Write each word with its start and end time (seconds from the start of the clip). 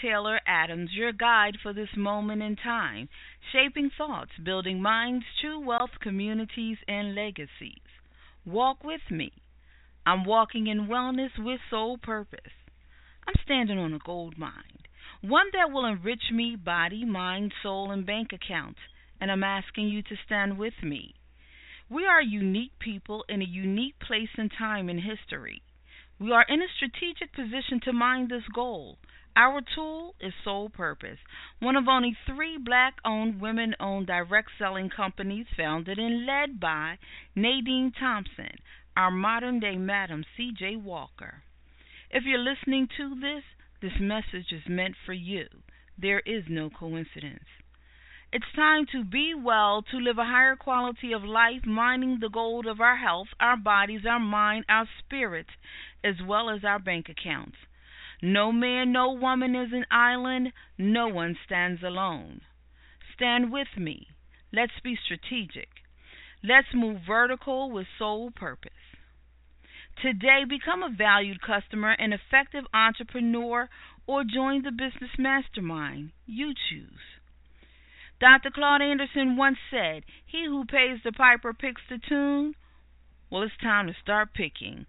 Taylor 0.00 0.40
Adams, 0.46 0.90
your 0.92 1.12
guide 1.12 1.56
for 1.62 1.72
this 1.72 1.96
moment 1.96 2.42
in 2.42 2.56
time, 2.56 3.08
shaping 3.52 3.90
thoughts, 3.96 4.30
building 4.42 4.80
minds, 4.80 5.24
true 5.40 5.60
wealth, 5.60 5.90
communities, 6.00 6.78
and 6.86 7.14
legacies. 7.14 7.82
Walk 8.44 8.84
with 8.84 9.10
me. 9.10 9.32
I'm 10.06 10.24
walking 10.24 10.66
in 10.66 10.88
wellness 10.88 11.30
with 11.38 11.60
soul 11.70 11.98
purpose. 11.98 12.52
I'm 13.26 13.34
standing 13.42 13.78
on 13.78 13.94
a 13.94 13.98
gold 13.98 14.36
mine, 14.36 14.80
one 15.22 15.46
that 15.52 15.72
will 15.72 15.86
enrich 15.86 16.30
me, 16.30 16.56
body, 16.56 17.04
mind, 17.04 17.52
soul, 17.62 17.90
and 17.90 18.04
bank 18.04 18.32
account, 18.32 18.76
and 19.20 19.30
I'm 19.30 19.44
asking 19.44 19.88
you 19.88 20.02
to 20.02 20.16
stand 20.26 20.58
with 20.58 20.74
me. 20.82 21.14
We 21.88 22.04
are 22.06 22.20
unique 22.20 22.78
people 22.78 23.24
in 23.28 23.40
a 23.40 23.46
unique 23.46 23.98
place 23.98 24.28
and 24.36 24.50
time 24.58 24.88
in 24.90 24.98
history. 24.98 25.62
We 26.20 26.30
are 26.30 26.46
in 26.48 26.62
a 26.62 26.68
strategic 26.76 27.32
position 27.34 27.80
to 27.84 27.92
mine 27.92 28.28
this 28.28 28.46
goal. 28.54 28.98
Our 29.36 29.62
tool 29.74 30.14
is 30.20 30.32
Soul 30.44 30.68
Purpose, 30.68 31.18
one 31.58 31.74
of 31.74 31.88
only 31.88 32.16
three 32.24 32.56
black 32.56 32.94
owned, 33.04 33.40
women 33.40 33.74
owned 33.80 34.06
direct 34.06 34.50
selling 34.56 34.90
companies 34.90 35.46
founded 35.56 35.98
and 35.98 36.24
led 36.24 36.60
by 36.60 36.98
Nadine 37.34 37.90
Thompson, 37.98 38.58
our 38.96 39.10
modern 39.10 39.58
day 39.58 39.76
Madam 39.76 40.24
C.J. 40.36 40.76
Walker. 40.76 41.42
If 42.10 42.22
you're 42.24 42.38
listening 42.38 42.86
to 42.96 43.18
this, 43.20 43.42
this 43.82 43.98
message 43.98 44.52
is 44.52 44.68
meant 44.68 44.94
for 45.04 45.14
you. 45.14 45.48
There 45.98 46.20
is 46.20 46.44
no 46.48 46.70
coincidence. 46.70 47.48
It's 48.34 48.52
time 48.56 48.84
to 48.90 49.04
be 49.04 49.32
well, 49.32 49.82
to 49.92 49.96
live 49.96 50.18
a 50.18 50.24
higher 50.24 50.56
quality 50.56 51.12
of 51.12 51.22
life, 51.22 51.64
mining 51.64 52.18
the 52.20 52.28
gold 52.28 52.66
of 52.66 52.80
our 52.80 52.96
health, 52.96 53.28
our 53.38 53.56
bodies, 53.56 54.00
our 54.04 54.18
mind, 54.18 54.64
our 54.68 54.88
spirit, 54.98 55.46
as 56.02 56.16
well 56.20 56.50
as 56.50 56.64
our 56.64 56.80
bank 56.80 57.06
accounts. 57.08 57.56
No 58.20 58.50
man, 58.50 58.90
no 58.90 59.12
woman 59.12 59.54
is 59.54 59.72
an 59.72 59.84
island. 59.88 60.52
No 60.76 61.06
one 61.06 61.36
stands 61.46 61.80
alone. 61.84 62.40
Stand 63.14 63.52
with 63.52 63.68
me. 63.78 64.08
Let's 64.52 64.80
be 64.82 64.96
strategic. 64.96 65.68
Let's 66.42 66.74
move 66.74 67.02
vertical 67.06 67.70
with 67.70 67.86
soul 68.00 68.32
purpose. 68.34 68.72
Today, 70.02 70.42
become 70.44 70.82
a 70.82 70.90
valued 70.90 71.40
customer, 71.40 71.92
an 71.92 72.12
effective 72.12 72.64
entrepreneur, 72.74 73.68
or 74.08 74.24
join 74.24 74.64
the 74.64 74.72
business 74.72 75.12
mastermind. 75.20 76.10
You 76.26 76.52
choose. 76.68 77.13
Dr. 78.24 78.50
Claude 78.50 78.80
Anderson 78.80 79.36
once 79.36 79.58
said, 79.70 80.02
He 80.24 80.46
who 80.46 80.64
pays 80.64 81.00
the 81.04 81.12
piper 81.12 81.52
picks 81.52 81.82
the 81.90 81.98
tune. 81.98 82.54
Well, 83.28 83.42
it's 83.42 83.52
time 83.62 83.86
to 83.86 83.92
start 84.02 84.32
picking, 84.32 84.86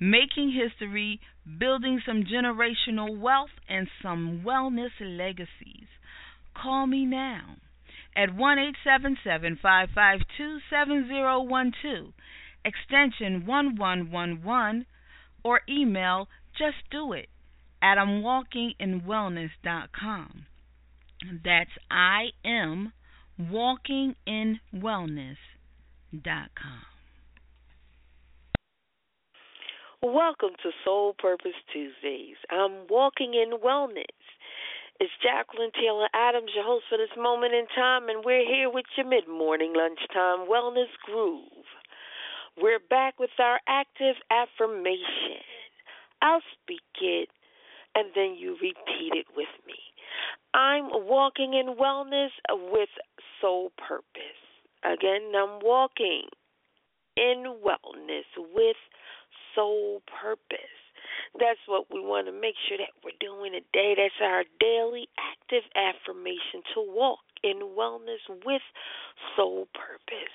making 0.00 0.52
history, 0.52 1.20
building 1.58 2.00
some 2.06 2.24
generational 2.24 3.20
wealth, 3.20 3.50
and 3.68 3.90
some 4.00 4.40
wellness 4.42 4.92
legacies. 5.02 5.88
Call 6.54 6.86
me 6.86 7.04
now 7.04 7.56
at 8.16 8.34
1 8.34 8.58
877 8.58 9.58
552 9.60 10.60
7012, 10.70 12.14
extension 12.64 13.44
1111, 13.44 14.86
or 15.44 15.60
email 15.68 16.26
just 16.56 16.78
do 16.90 17.12
it 17.12 17.28
at 17.82 17.98
I'mWalkingInWellness.com. 17.98 20.46
That's 21.22 21.70
I 21.90 22.30
am 22.44 22.92
walking 23.38 24.14
in 24.26 24.60
walkinginwellness.com. 24.74 26.82
Welcome 30.00 30.50
to 30.62 30.70
Soul 30.84 31.14
Purpose 31.18 31.58
Tuesdays. 31.72 32.36
I'm 32.50 32.86
walking 32.88 33.34
in 33.34 33.58
wellness. 33.58 34.04
It's 35.00 35.10
Jacqueline 35.20 35.72
Taylor 35.74 36.06
Adams, 36.14 36.52
your 36.54 36.64
host 36.64 36.84
for 36.88 36.98
this 36.98 37.10
moment 37.18 37.54
in 37.54 37.66
time, 37.74 38.08
and 38.08 38.24
we're 38.24 38.46
here 38.46 38.70
with 38.70 38.86
your 38.96 39.06
mid 39.06 39.26
morning 39.28 39.74
lunchtime 39.74 40.46
wellness 40.48 40.86
groove. 41.04 41.66
We're 42.56 42.78
back 42.78 43.18
with 43.18 43.30
our 43.40 43.58
active 43.66 44.14
affirmation. 44.30 45.42
I'll 46.22 46.42
speak 46.62 46.86
it, 47.00 47.28
and 47.96 48.10
then 48.14 48.36
you 48.38 48.52
repeat 48.52 49.14
it 49.14 49.26
with 49.36 49.48
me. 49.66 49.87
I'm 50.58 50.90
walking 51.06 51.54
in 51.54 51.76
wellness 51.76 52.30
with 52.72 52.88
soul 53.40 53.70
purpose. 53.78 54.42
Again, 54.82 55.30
I'm 55.30 55.60
walking 55.62 56.24
in 57.16 57.54
wellness 57.62 58.26
with 58.52 58.76
soul 59.54 60.02
purpose. 60.20 60.58
That's 61.38 61.62
what 61.68 61.86
we 61.94 62.00
want 62.00 62.26
to 62.26 62.32
make 62.32 62.56
sure 62.66 62.78
that 62.78 62.90
we're 63.04 63.14
doing 63.20 63.52
today. 63.52 63.94
That's 63.96 64.18
our 64.20 64.42
daily 64.58 65.06
active 65.14 65.62
affirmation 65.78 66.66
to 66.74 66.82
walk 66.82 67.20
in 67.44 67.62
wellness 67.78 68.26
with 68.44 68.62
soul 69.36 69.68
purpose. 69.74 70.34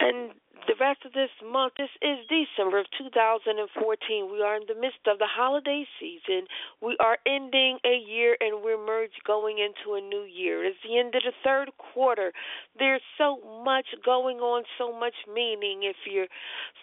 And 0.00 0.32
the 0.66 0.74
rest 0.80 1.04
of 1.04 1.12
this 1.12 1.30
month, 1.44 1.74
this 1.76 1.90
is 2.02 2.24
December 2.28 2.80
of 2.80 2.86
2014. 2.96 4.32
We 4.32 4.42
are 4.42 4.56
in 4.56 4.64
the 4.68 4.74
midst 4.74 5.04
of 5.06 5.18
the 5.18 5.28
holiday 5.28 5.84
season. 5.98 6.46
We 6.80 6.96
are 7.00 7.18
ending 7.26 7.78
a 7.84 7.96
year 7.96 8.36
and 8.40 8.62
we're 8.62 8.80
merged 8.80 9.20
going 9.26 9.58
into 9.58 9.96
a 9.96 10.00
new 10.00 10.24
year. 10.24 10.64
It's 10.64 10.78
the 10.84 10.98
end 10.98 11.14
of 11.14 11.22
the 11.22 11.36
third 11.44 11.70
quarter. 11.76 12.32
There's 12.78 13.02
so 13.18 13.40
much 13.64 13.86
going 14.04 14.38
on, 14.38 14.64
so 14.78 14.92
much 14.92 15.14
meaning. 15.32 15.82
If 15.84 15.96
you're 16.06 16.30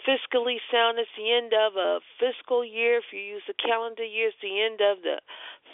fiscally 0.05 0.57
sound, 0.71 0.99
it's 0.99 1.09
the 1.17 1.31
end 1.31 1.53
of 1.53 1.77
a 1.77 1.99
fiscal 2.19 2.65
year. 2.65 2.97
If 2.97 3.05
you 3.13 3.19
use 3.19 3.43
the 3.47 3.53
calendar 3.53 4.03
year, 4.05 4.29
it's 4.29 4.37
the 4.41 4.61
end 4.61 4.81
of 4.81 5.01
the 5.03 5.21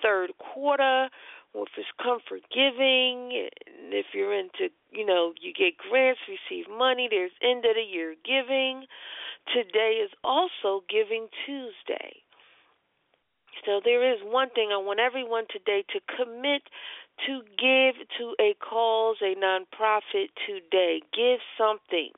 third 0.01 0.31
quarter 0.37 1.09
if 1.55 1.69
it's 1.77 1.87
comfort 2.01 2.41
giving, 2.49 3.29
and 3.67 3.93
if 3.93 4.07
you're 4.13 4.33
into, 4.33 4.73
you 4.91 5.05
know, 5.05 5.33
you 5.39 5.53
get 5.53 5.77
grants, 5.77 6.21
receive 6.27 6.65
money, 6.67 7.07
there's 7.09 7.31
end 7.41 7.65
of 7.65 7.75
the 7.75 7.85
year 7.85 8.15
giving. 8.25 8.85
Today 9.53 10.01
is 10.03 10.09
also 10.23 10.83
Giving 10.89 11.27
Tuesday. 11.45 12.23
So 13.65 13.79
there 13.83 14.01
is 14.01 14.19
one 14.23 14.49
thing 14.49 14.69
I 14.73 14.77
want 14.77 14.99
everyone 14.99 15.45
today 15.51 15.85
to 15.93 15.99
commit 16.17 16.63
to 17.25 17.41
give 17.55 17.95
to 18.19 18.35
a 18.39 18.55
cause, 18.59 19.17
a 19.21 19.35
nonprofit 19.35 20.33
today. 20.45 21.01
Give 21.13 21.39
something. 21.57 22.11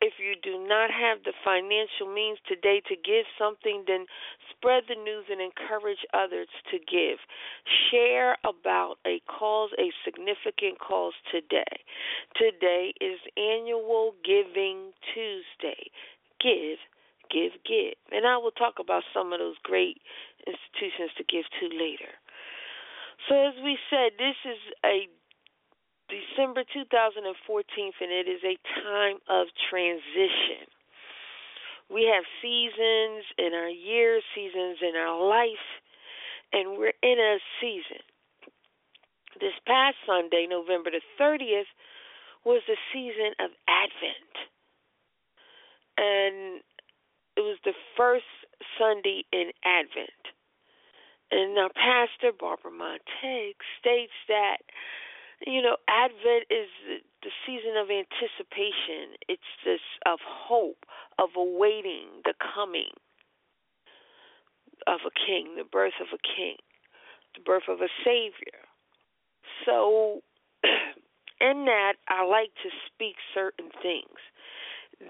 If 0.00 0.14
you 0.18 0.34
do 0.42 0.66
not 0.66 0.90
have 0.90 1.24
the 1.24 1.34
financial 1.44 2.12
means 2.12 2.38
today 2.48 2.80
to 2.88 2.96
give 2.96 3.26
something, 3.38 3.84
then 3.86 4.06
spread 4.50 4.84
the 4.88 4.94
news 4.94 5.26
and 5.30 5.40
encourage 5.40 6.06
others 6.14 6.48
to 6.70 6.78
give. 6.78 7.18
Share 7.90 8.36
about 8.44 8.96
a 9.06 9.20
cause, 9.26 9.70
a 9.78 9.92
significant 10.04 10.78
cause 10.80 11.14
today. 11.30 11.84
Today 12.36 12.94
is 13.00 13.20
Annual 13.36 14.14
Giving 14.24 14.92
Tuesday. 15.12 15.90
Give, 16.40 16.78
give, 17.30 17.52
give. 17.66 17.94
And 18.12 18.26
I 18.26 18.38
will 18.38 18.52
talk 18.52 18.78
about 18.80 19.02
some 19.12 19.32
of 19.32 19.38
those 19.38 19.56
great 19.62 20.00
institutions 20.46 21.10
to 21.18 21.24
give 21.24 21.44
to 21.60 21.66
later. 21.68 22.14
So, 23.28 23.34
as 23.34 23.54
we 23.64 23.78
said, 23.90 24.12
this 24.18 24.36
is 24.44 24.60
a 24.84 25.08
December 26.08 26.62
2014, 26.72 27.26
and 28.00 28.12
it 28.12 28.28
is 28.28 28.42
a 28.44 28.56
time 28.84 29.18
of 29.28 29.48
transition. 29.68 30.70
We 31.90 32.10
have 32.12 32.24
seasons 32.42 33.24
in 33.38 33.54
our 33.54 33.68
year, 33.68 34.20
seasons 34.34 34.78
in 34.82 34.94
our 34.94 35.18
life, 35.18 35.66
and 36.52 36.78
we're 36.78 36.94
in 37.02 37.18
a 37.18 37.38
season. 37.60 38.02
This 39.40 39.54
past 39.66 39.96
Sunday, 40.06 40.46
November 40.48 40.90
the 40.90 41.02
30th, 41.20 41.70
was 42.44 42.62
the 42.66 42.76
season 42.92 43.34
of 43.40 43.50
Advent. 43.68 44.34
And 45.98 46.62
it 47.36 47.42
was 47.42 47.58
the 47.64 47.74
first 47.96 48.30
Sunday 48.78 49.24
in 49.32 49.50
Advent. 49.64 50.15
And 51.30 51.54
now, 51.54 51.68
Pastor 51.74 52.32
Barbara 52.38 52.70
Montague 52.70 53.58
states 53.80 54.14
that, 54.28 54.58
you 55.46 55.60
know, 55.60 55.76
Advent 55.88 56.46
is 56.50 56.70
the 57.22 57.30
season 57.44 57.76
of 57.76 57.90
anticipation. 57.90 59.18
It's 59.28 59.50
this 59.64 59.82
of 60.06 60.18
hope, 60.22 60.86
of 61.18 61.30
awaiting 61.36 62.22
the 62.24 62.34
coming 62.54 62.94
of 64.86 65.00
a 65.04 65.10
king, 65.26 65.56
the 65.56 65.64
birth 65.64 65.98
of 66.00 66.08
a 66.14 66.22
king, 66.22 66.56
the 67.34 67.42
birth 67.42 67.68
of 67.68 67.80
a 67.80 67.90
savior. 68.04 68.62
So, 69.64 70.22
in 71.40 71.64
that, 71.66 71.94
I 72.08 72.24
like 72.24 72.54
to 72.62 72.70
speak 72.86 73.16
certain 73.34 73.70
things 73.82 74.20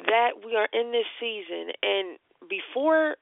that 0.06 0.30
we 0.44 0.56
are 0.56 0.68
in 0.72 0.92
this 0.92 1.06
season, 1.20 1.72
and 1.82 2.18
before 2.48 3.16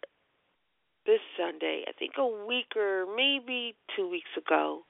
this 1.07 1.21
Sunday, 1.37 1.85
I 1.87 1.93
think 1.93 2.13
a 2.19 2.27
week 2.27 2.77
or 2.77 3.07
maybe 3.15 3.75
two 3.97 4.09
weeks 4.09 4.31
ago, 4.37 4.83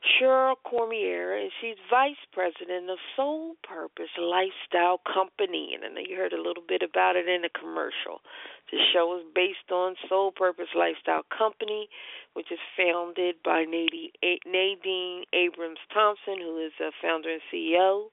Cheryl 0.00 0.54
Cormier, 0.64 1.36
and 1.36 1.50
she's 1.60 1.76
vice 1.90 2.16
president 2.32 2.88
of 2.88 2.96
Soul 3.16 3.56
Purpose 3.62 4.08
Lifestyle 4.16 5.00
Company. 5.04 5.72
And 5.74 5.84
I 5.84 5.88
know 5.88 6.00
you 6.00 6.16
heard 6.16 6.32
a 6.32 6.40
little 6.40 6.62
bit 6.66 6.80
about 6.82 7.16
it 7.16 7.28
in 7.28 7.42
the 7.42 7.50
commercial. 7.52 8.24
The 8.72 8.78
show 8.94 9.18
is 9.18 9.24
based 9.34 9.70
on 9.70 9.96
Soul 10.08 10.32
Purpose 10.32 10.72
Lifestyle 10.74 11.26
Company, 11.36 11.88
which 12.32 12.50
is 12.50 12.58
founded 12.78 13.36
by 13.44 13.64
Nadine 13.64 15.24
Abrams 15.34 15.84
Thompson, 15.92 16.40
who 16.40 16.64
is 16.64 16.72
a 16.80 16.92
founder 17.02 17.28
and 17.28 17.42
CEO. 17.52 18.08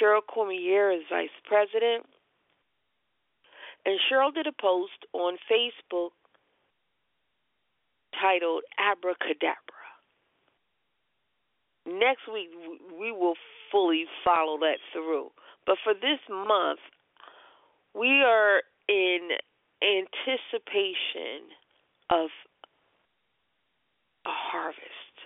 Cheryl 0.00 0.24
Cormier 0.26 0.90
is 0.90 1.02
vice 1.10 1.36
president. 1.44 2.06
And 3.84 3.98
Cheryl 4.10 4.32
did 4.32 4.46
a 4.46 4.52
post 4.60 5.06
on 5.12 5.36
Facebook 5.50 6.10
titled 8.20 8.62
Abracadabra. 8.78 9.56
Next 11.86 12.22
week, 12.32 12.50
we 12.98 13.10
will 13.10 13.34
fully 13.72 14.04
follow 14.24 14.58
that 14.58 14.78
through. 14.92 15.30
But 15.66 15.78
for 15.82 15.94
this 15.94 16.20
month, 16.28 16.80
we 17.94 18.22
are 18.22 18.62
in 18.88 19.30
anticipation 19.82 21.50
of 22.10 22.28
a 24.24 24.30
harvest, 24.30 25.16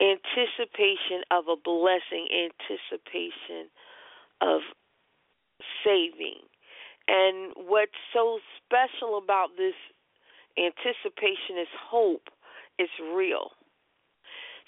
anticipation 0.00 1.24
of 1.30 1.44
a 1.48 1.56
blessing, 1.56 2.28
anticipation 2.28 3.70
of 4.42 4.60
saving. 5.82 6.44
And 7.08 7.52
what's 7.56 7.96
so 8.12 8.38
special 8.64 9.18
about 9.18 9.54
this 9.56 9.74
anticipation 10.58 11.60
is 11.60 11.70
hope. 11.90 12.28
It's 12.78 12.92
real. 13.14 13.50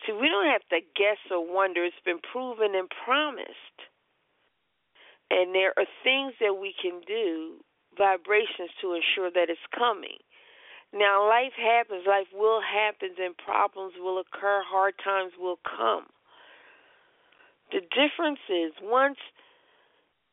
See, 0.07 0.13
we 0.13 0.29
don't 0.29 0.47
have 0.47 0.67
to 0.71 0.81
guess 0.95 1.19
or 1.31 1.43
wonder. 1.43 1.85
It's 1.85 1.97
been 2.05 2.21
proven 2.21 2.75
and 2.75 2.89
promised. 3.05 3.79
And 5.31 5.55
there 5.55 5.75
are 5.77 5.87
things 6.05 6.35
that 6.41 6.55
we 6.55 6.73
can 6.81 7.01
do, 7.07 7.61
vibrations 7.97 8.71
to 8.81 8.95
ensure 8.95 9.31
that 9.35 9.51
it's 9.51 9.69
coming. 9.77 10.17
Now, 10.95 11.29
life 11.29 11.53
happens, 11.53 12.05
life 12.07 12.33
will 12.33 12.63
happen, 12.63 13.11
and 13.21 13.37
problems 13.37 13.93
will 13.99 14.21
occur, 14.21 14.63
hard 14.65 14.95
times 15.05 15.33
will 15.39 15.59
come. 15.61 16.07
The 17.73 17.81
difference 17.93 18.41
is 18.49 18.73
once 18.81 19.19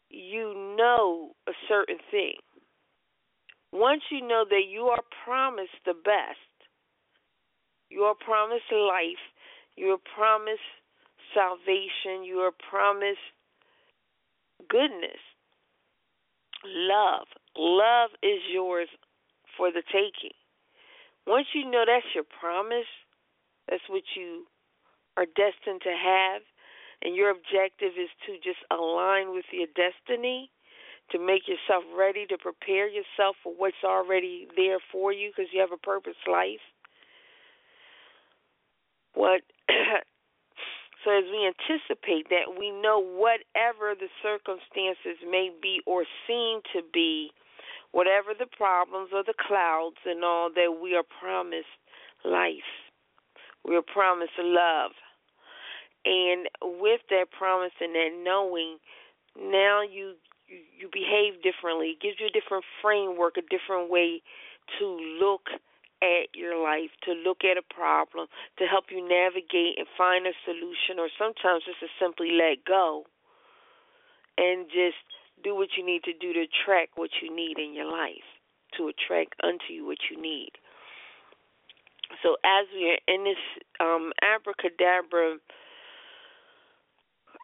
you 0.10 0.76
know 0.78 1.32
a 1.48 1.52
certain 1.68 2.00
thing, 2.12 2.36
once 3.72 4.04
you 4.12 4.22
know 4.22 4.46
that 4.50 4.64
you 4.70 4.84
are 4.84 5.04
promised 5.26 5.80
the 5.86 5.94
best, 5.94 6.40
you 7.90 8.02
are 8.02 8.16
promised 8.16 8.72
life, 8.72 9.24
you 9.76 9.88
are 9.88 10.04
promised 10.16 10.62
salvation. 11.36 12.24
You 12.24 12.40
are 12.40 12.56
promised 12.70 13.20
goodness, 14.70 15.20
love. 16.64 17.28
Love 17.58 18.12
is 18.24 18.40
yours 18.52 18.88
for 19.58 19.72
the 19.72 19.84
taking. 19.92 20.36
Once 21.28 21.48
you 21.54 21.70
know 21.70 21.84
that's 21.86 22.06
your 22.14 22.24
promise, 22.40 22.90
that's 23.70 23.84
what 23.90 24.04
you 24.16 24.46
are 25.18 25.26
destined 25.26 25.82
to 25.84 25.96
have, 25.96 26.42
and 27.06 27.16
your 27.16 27.30
objective 27.30 27.94
is 28.02 28.10
to 28.26 28.34
just 28.42 28.58
align 28.72 29.30
with 29.30 29.46
your 29.54 29.70
destiny, 29.78 30.50
to 31.12 31.20
make 31.20 31.46
yourself 31.48 31.86
ready, 31.96 32.26
to 32.26 32.38
prepare 32.38 32.90
yourself 32.90 33.36
for 33.44 33.54
what's 33.56 33.86
already 33.86 34.48
there 34.58 34.80
for 34.92 35.14
you 35.14 35.30
because 35.30 35.54
you 35.54 35.62
have 35.62 35.72
a 35.72 35.78
purpose 35.78 36.18
life. 36.26 36.66
What 39.14 39.42
so 41.06 41.12
as 41.14 41.26
we 41.30 41.46
anticipate 41.46 42.34
that 42.34 42.58
we 42.58 42.72
know 42.72 42.98
whatever 42.98 43.94
the 43.94 44.10
circumstances 44.26 45.22
may 45.30 45.52
be 45.62 45.82
or 45.86 46.06
seem 46.26 46.62
to 46.74 46.82
be, 46.92 47.30
whatever 47.92 48.34
the 48.34 48.50
problems 48.58 49.12
or 49.14 49.22
the 49.24 49.38
clouds 49.38 50.02
and 50.08 50.24
all 50.24 50.50
that 50.50 50.82
we 50.82 50.96
are 50.96 51.06
promised 51.22 51.70
life. 52.26 52.66
We 53.64 53.76
are 53.76 53.86
promised 53.86 54.34
love. 54.40 54.92
And 56.06 56.48
with 56.62 57.02
that 57.10 57.32
promise 57.32 57.74
and 57.82 57.96
that 57.96 58.14
knowing, 58.24 58.78
now 59.36 59.82
you 59.82 60.14
you, 60.48 60.90
behave 60.94 61.42
differently. 61.42 61.98
It 61.98 62.02
gives 62.02 62.18
you 62.20 62.28
a 62.28 62.30
different 62.30 62.64
framework, 62.82 63.38
a 63.38 63.42
different 63.42 63.90
way 63.90 64.22
to 64.78 64.86
look 65.20 65.50
at 66.02 66.30
your 66.36 66.62
life, 66.62 66.94
to 67.04 67.14
look 67.14 67.42
at 67.42 67.58
a 67.58 67.66
problem, 67.66 68.28
to 68.60 68.66
help 68.66 68.86
you 68.92 69.02
navigate 69.02 69.78
and 69.78 69.88
find 69.98 70.28
a 70.28 70.38
solution, 70.46 71.00
or 71.00 71.10
sometimes 71.18 71.66
just 71.66 71.80
to 71.80 71.90
simply 72.00 72.32
let 72.32 72.64
go 72.66 73.06
and 74.38 74.68
just 74.68 75.02
do 75.44 75.56
what 75.56 75.70
you 75.78 75.86
need 75.86 76.04
to 76.04 76.14
do 76.14 76.34
to 76.34 76.46
attract 76.46 76.94
what 76.96 77.10
you 77.22 77.34
need 77.34 77.58
in 77.58 77.74
your 77.74 77.90
life, 77.90 78.28
to 78.78 78.88
attract 78.88 79.34
unto 79.44 79.74
you 79.74 79.86
what 79.86 79.98
you 80.12 80.22
need. 80.22 80.52
So 82.22 82.38
as 82.46 82.68
we 82.74 82.92
are 82.92 83.02
in 83.08 83.24
this 83.24 83.42
um, 83.80 84.12
abracadabra, 84.22 85.38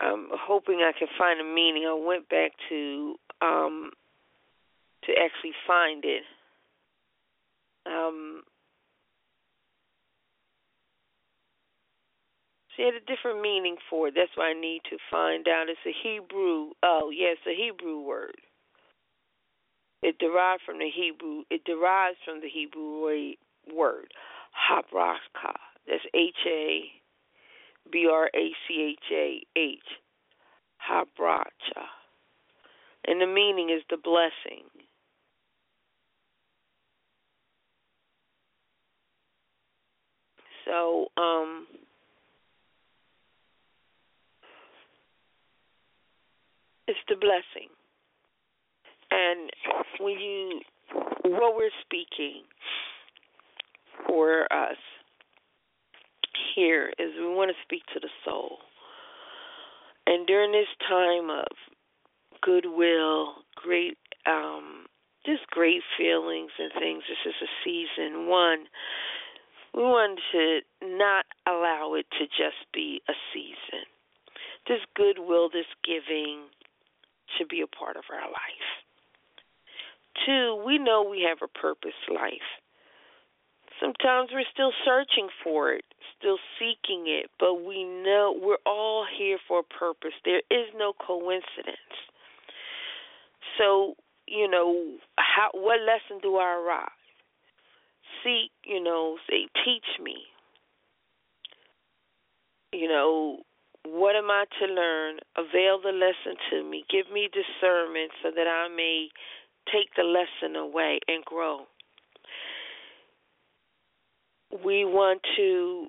I'm 0.02 0.28
hoping 0.34 0.82
I 0.82 0.92
can 0.98 1.08
find 1.18 1.40
a 1.40 1.44
meaning. 1.44 1.86
I 1.88 1.94
went 1.94 2.28
back 2.30 2.52
to 2.70 3.16
um, 3.42 3.92
to 5.06 5.12
actually 5.14 5.54
find 5.68 6.04
it 6.06 6.24
um, 7.86 8.44
she 12.76 12.84
had 12.84 12.94
a 12.94 13.06
different 13.06 13.42
meaning 13.42 13.76
for 13.90 14.08
it. 14.08 14.14
That's 14.16 14.32
why 14.36 14.52
I 14.52 14.60
need 14.60 14.82
to 14.90 14.98
find 15.10 15.48
out. 15.48 15.68
It's 15.70 15.80
a 15.86 15.96
Hebrew. 16.04 16.72
Oh, 16.84 17.12
yes, 17.14 17.38
yeah, 17.46 17.54
a 17.54 17.56
Hebrew 17.56 18.02
word. 18.02 18.36
It 20.02 20.18
derived 20.18 20.64
from 20.66 20.80
the 20.80 20.90
Hebrew. 20.90 21.44
It 21.50 21.64
derives 21.66 22.18
from 22.26 22.42
the 22.42 22.50
Hebrew 22.50 23.36
word 23.74 24.14
habracha. 24.70 25.56
That's 25.88 26.04
H 26.14 26.36
A 26.48 27.01
B 27.92 28.08
R 28.12 28.30
A 28.34 28.50
C 28.68 28.96
H 28.96 29.12
A 29.12 29.60
H. 29.60 29.80
Habracha. 30.90 31.86
And 33.08 33.22
the 33.22 33.28
meaning 33.28 33.70
is 33.70 33.84
the 33.90 33.98
blessing. 33.98 34.66
So, 40.66 41.08
um, 41.18 41.68
it's 46.88 47.00
the 47.10 47.16
blessing. 47.16 47.70
And 49.10 49.50
when 50.00 50.20
you, 50.20 50.62
what 51.24 51.56
we're 51.56 51.70
speaking 51.84 52.44
for 54.08 54.44
us 54.54 54.78
here 56.56 56.94
is 57.00 57.12
we 57.18 57.28
want 57.28 57.52
to 57.52 57.64
speak 57.64 57.84
to 57.94 58.00
the 58.00 58.10
soul. 58.26 58.58
And 60.08 60.26
during 60.28 60.52
this 60.52 60.68
time 60.88 61.30
of 61.30 61.48
goodwill, 62.42 63.46
great, 63.56 63.98
um, 64.26 64.86
just 65.26 65.46
great 65.48 65.82
feelings 65.98 66.52
and 66.58 66.72
things, 66.74 67.04
this 67.08 67.34
is 67.34 67.36
a 67.42 67.52
season. 67.64 68.28
One, 68.28 68.66
we 69.74 69.84
want 69.84 70.20
to 70.32 70.60
not 70.84 71.26
allow 71.48 71.94
it 71.94 72.06
to 72.20 72.26
just 72.26 72.66
be 72.74 73.02
a 73.08 73.14
season. 73.34 73.86
This 74.68 74.82
goodwill, 74.96 75.50
this 75.50 75.70
giving 75.86 76.50
should 77.38 77.48
be 77.48 77.62
a 77.62 77.68
part 77.68 77.96
of 77.96 78.04
our 78.12 78.28
life. 78.28 78.70
Two, 80.26 80.62
we 80.66 80.78
know 80.78 81.04
we 81.04 81.26
have 81.28 81.40
a 81.42 81.60
purpose 81.60 81.98
life. 82.10 82.52
Sometimes 83.80 84.30
we're 84.32 84.46
still 84.54 84.74
searching 84.86 85.30
for 85.44 85.72
it, 85.72 85.86
still 86.18 86.38
seeking 86.60 87.06
it, 87.08 87.30
but 87.40 87.66
we 87.66 87.84
know 87.84 88.36
we're 88.40 88.64
all 88.66 89.06
here 89.18 89.38
for 89.48 89.60
a 89.60 89.64
purpose. 89.64 90.14
There 90.26 90.42
is 90.50 90.68
no 90.76 90.94
coincidence. 90.94 91.78
So, 93.58 93.96
you 94.28 94.50
know, 94.50 94.98
how 95.18 95.50
what 95.54 95.80
lesson 95.82 96.20
do 96.22 96.38
I 96.38 96.54
arrive? 96.54 96.90
seek, 98.24 98.52
you 98.66 98.82
know, 98.84 99.18
say, 99.30 99.48
teach 99.66 100.02
me. 100.02 100.18
You 102.74 102.88
know, 102.88 103.40
what 103.86 104.16
am 104.16 104.30
I 104.30 104.46
to 104.60 104.66
learn? 104.66 105.18
Avail 105.38 105.80
the 105.82 105.92
lesson 105.92 106.40
to 106.50 106.64
me. 106.64 106.86
Give 106.90 107.12
me 107.12 107.30
discernment 107.32 108.12
so 108.24 108.30
that 108.36 108.48
I 108.48 108.74
may 108.74 109.10
take 109.72 109.90
the 109.96 110.04
lesson 110.04 110.56
away 110.56 111.00
and 111.08 111.24
grow. 111.26 111.66
We 114.64 114.86
want 114.86 115.22
to 115.38 115.88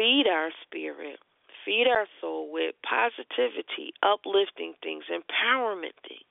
feed 0.00 0.24
our 0.32 0.48
spirit, 0.64 1.20
feed 1.66 1.84
our 1.92 2.08
soul 2.22 2.48
with 2.50 2.74
positivity, 2.88 3.92
uplifting 4.02 4.72
things, 4.82 5.04
empowerment 5.12 5.92
things. 6.08 6.24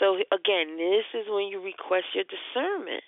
So, 0.00 0.18
again, 0.34 0.74
this 0.76 1.06
is 1.14 1.30
when 1.30 1.46
you 1.46 1.62
request 1.62 2.06
your 2.18 2.24
discernment 2.26 3.04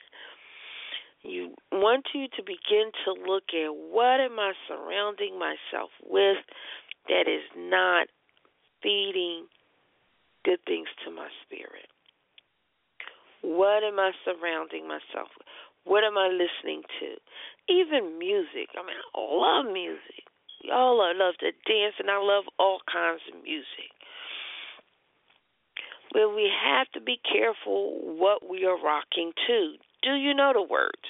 You 1.23 1.55
want 1.73 2.07
you 2.15 2.29
to 2.37 2.43
begin 2.43 2.93
to 3.05 3.13
look 3.27 3.45
at 3.55 3.75
what 3.75 4.21
am 4.21 4.39
I 4.39 4.53
surrounding 4.69 5.39
myself 5.39 5.91
with 6.05 6.39
that 7.09 7.27
is 7.27 7.43
not 7.57 8.09
feeding 8.83 9.47
good 10.45 10.61
things 10.67 10.89
to 11.05 11.11
my 11.11 11.29
spirit. 11.45 11.89
What 13.43 13.85
am 13.85 13.99
I 13.99 14.13
surrounding 14.25 14.89
myself 14.89 15.29
with? 15.39 15.49
What 15.85 16.05
am 16.05 16.19
I 16.19 16.29
listening 16.29 16.83
to? 17.01 17.17
Even 17.69 18.19
music. 18.19 18.71
I 18.79 18.83
mean, 18.87 18.97
I 19.15 19.19
love 19.19 19.73
music. 19.73 20.25
Y'all 20.63 21.01
I 21.01 21.13
love 21.13 21.35
to 21.41 21.51
dance, 21.67 21.95
and 21.99 22.11
I 22.11 22.19
love 22.19 22.45
all 22.59 22.81
kinds 22.91 23.21
of 23.33 23.43
music. 23.43 23.91
But 26.13 26.35
we 26.35 26.51
have 26.65 26.89
to 26.95 27.01
be 27.01 27.19
careful 27.23 27.99
what 28.19 28.49
we 28.49 28.65
are 28.65 28.81
rocking 28.81 29.33
to. 29.47 29.75
Do 30.03 30.15
you 30.15 30.35
know 30.35 30.53
the 30.55 30.63
words? 30.63 31.07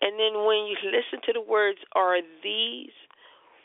And 0.00 0.18
then 0.18 0.44
when 0.44 0.66
you 0.68 0.76
listen 0.84 1.20
to 1.24 1.32
the 1.32 1.40
words, 1.40 1.78
are 1.94 2.20
these 2.42 2.92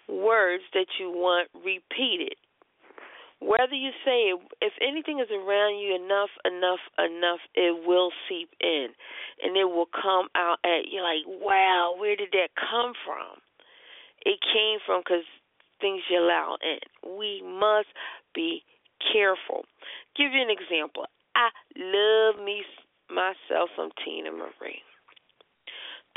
words 0.07 0.63
that 0.73 0.87
you 0.99 1.11
want 1.11 1.49
repeated? 1.53 2.35
Whether 3.41 3.75
you 3.75 3.91
say 4.03 4.35
it, 4.35 4.39
if 4.61 4.73
anything 4.81 5.19
is 5.19 5.31
around 5.31 5.79
you 5.79 5.95
enough, 5.95 6.29
enough, 6.43 6.83
enough, 6.99 7.39
it 7.55 7.87
will 7.87 8.11
seep 8.27 8.49
in 8.59 8.87
and 9.41 9.55
it 9.55 9.63
will 9.63 9.87
come 9.87 10.27
out 10.35 10.59
at 10.65 10.91
you 10.91 11.01
like, 11.01 11.23
wow, 11.25 11.95
where 11.97 12.15
did 12.15 12.29
that 12.33 12.49
come 12.59 12.93
from? 13.05 13.39
It 14.25 14.39
came 14.43 14.79
from 14.85 15.01
because 15.01 15.23
things 15.79 16.01
you 16.09 16.19
allow 16.19 16.57
in. 16.59 17.17
We 17.17 17.41
must 17.41 17.87
be 18.35 18.63
careful. 19.13 19.63
Give 20.17 20.33
you 20.33 20.41
an 20.41 20.51
example. 20.51 21.05
I 21.35 21.49
love 21.77 22.43
me 22.43 22.63
myself 23.09 23.69
some 23.77 23.91
Teena 24.03 24.31
Marie. 24.35 24.83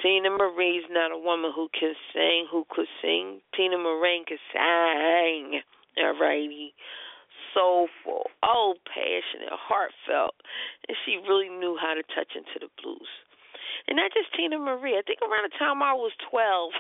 Teena 0.03 0.37
Marie's 0.37 0.85
not 0.91 1.13
a 1.13 1.19
woman 1.19 1.53
who 1.55 1.69
can 1.79 1.95
sing, 2.13 2.47
who 2.51 2.65
could 2.69 2.89
sing. 3.01 3.41
Teena 3.55 3.79
Marie 3.79 4.25
can 4.27 4.39
sing. 4.53 5.61
Alrighty. 5.99 6.73
Soulful, 7.55 8.31
oh 8.43 8.75
passionate, 8.89 9.53
heartfelt. 9.53 10.35
And 10.89 10.97
she 11.05 11.21
really 11.29 11.49
knew 11.49 11.77
how 11.81 11.95
to 11.95 12.03
touch 12.15 12.33
into 12.35 12.59
the 12.61 12.71
blues. 12.81 13.09
And 13.89 13.97
not 13.97 14.13
just 14.15 14.31
Teena 14.33 14.61
Marie. 14.63 14.97
I 14.97 15.03
think 15.03 15.21
around 15.23 15.51
the 15.51 15.59
time 15.59 15.83
I 15.83 15.93
was 15.93 16.13
twelve, 16.31 16.73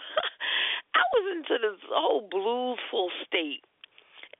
I 0.94 1.04
was 1.12 1.24
into 1.36 1.56
this 1.60 1.80
whole 1.90 2.28
bluesful 2.30 3.10
state. 3.26 3.64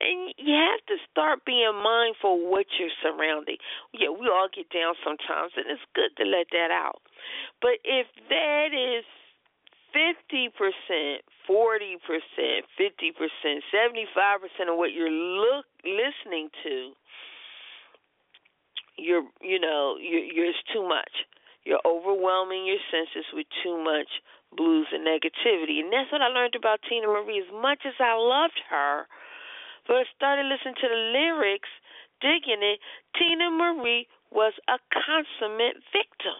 And 0.01 0.33
you 0.35 0.51
have 0.57 0.83
to 0.89 0.97
start 1.11 1.45
being 1.45 1.71
mindful 1.79 2.49
what 2.49 2.65
you're 2.79 2.91
surrounding. 2.99 3.57
Yeah, 3.93 4.09
we 4.09 4.27
all 4.27 4.49
get 4.49 4.67
down 4.73 4.95
sometimes, 4.99 5.53
and 5.55 5.69
it's 5.69 5.85
good 5.95 6.11
to 6.17 6.25
let 6.27 6.49
that 6.51 6.71
out. 6.73 6.99
But 7.61 7.79
if 7.85 8.07
that 8.27 8.73
is 8.73 9.05
50%, 9.93 10.49
40%, 11.47 11.97
50%, 12.09 13.59
75% 13.71 14.71
of 14.71 14.77
what 14.77 14.91
you're 14.91 15.09
look 15.09 15.65
listening 15.83 16.49
to, 16.63 16.91
you're 18.97 19.27
you 19.41 19.59
know, 19.59 19.95
you're, 19.99 20.23
you're 20.23 20.49
it's 20.49 20.63
too 20.73 20.87
much. 20.87 21.27
You're 21.63 21.83
overwhelming 21.85 22.65
your 22.67 22.81
senses 22.91 23.25
with 23.31 23.47
too 23.63 23.79
much 23.79 24.11
blues 24.51 24.87
and 24.91 25.07
negativity. 25.07 25.79
And 25.79 25.91
that's 25.91 26.11
what 26.11 26.21
I 26.21 26.27
learned 26.27 26.55
about 26.55 26.83
Teena 26.83 27.07
Marie. 27.07 27.39
As 27.39 27.51
much 27.55 27.87
as 27.87 27.95
I 27.99 28.13
loved 28.19 28.59
her, 28.69 29.07
but 29.87 29.95
I 29.95 30.03
started 30.15 30.45
listening 30.47 30.75
to 30.79 30.87
the 30.87 31.01
lyrics, 31.15 31.71
digging 32.21 32.63
it, 32.63 32.79
Teena 33.15 33.51
Marie 33.51 34.07
was 34.31 34.53
a 34.67 34.77
consummate 34.91 35.79
victim. 35.91 36.39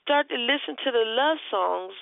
Start 0.00 0.28
to 0.30 0.36
listen 0.36 0.76
to 0.84 0.90
the 0.92 1.04
love 1.04 1.38
songs, 1.50 1.92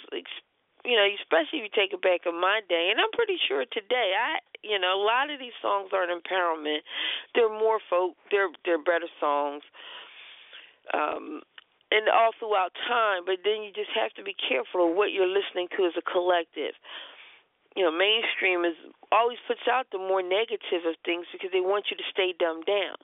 you 0.87 0.95
know, 0.95 1.07
especially 1.19 1.61
if 1.61 1.67
you 1.67 1.75
take 1.75 1.91
it 1.91 2.01
back 2.01 2.23
in 2.25 2.39
my 2.39 2.63
day, 2.71 2.95
and 2.95 3.03
I'm 3.03 3.11
pretty 3.13 3.37
sure 3.43 3.67
today, 3.67 4.15
I, 4.15 4.39
you 4.63 4.79
know, 4.79 4.95
a 4.95 5.03
lot 5.03 5.29
of 5.29 5.43
these 5.43 5.57
songs 5.61 5.91
aren't 5.91 6.15
empowerment. 6.15 6.87
They're 7.35 7.51
more 7.51 7.83
folk. 7.91 8.15
They're 8.31 8.55
they're 8.65 8.83
better 8.83 9.11
songs. 9.19 9.67
Um, 10.95 11.43
and 11.91 12.09
all 12.11 12.31
throughout 12.39 12.75
time, 12.87 13.23
but 13.27 13.43
then 13.47 13.63
you 13.63 13.71
just 13.71 13.91
have 13.95 14.11
to 14.15 14.23
be 14.23 14.35
careful 14.35 14.91
of 14.91 14.97
what 14.97 15.11
you're 15.15 15.31
listening 15.31 15.67
to 15.77 15.87
as 15.87 15.95
a 15.99 16.03
collective 16.03 16.75
you 17.77 17.85
know, 17.85 17.93
mainstream 17.93 18.65
is 18.65 18.75
always 19.13 19.37
puts 19.47 19.69
out 19.71 19.87
the 19.93 19.99
more 19.99 20.23
negative 20.23 20.89
of 20.89 20.97
things 21.05 21.27
because 21.31 21.51
they 21.53 21.61
want 21.61 21.85
you 21.91 21.97
to 21.97 22.03
stay 22.11 22.33
dumbed 22.33 22.65
down. 22.65 22.97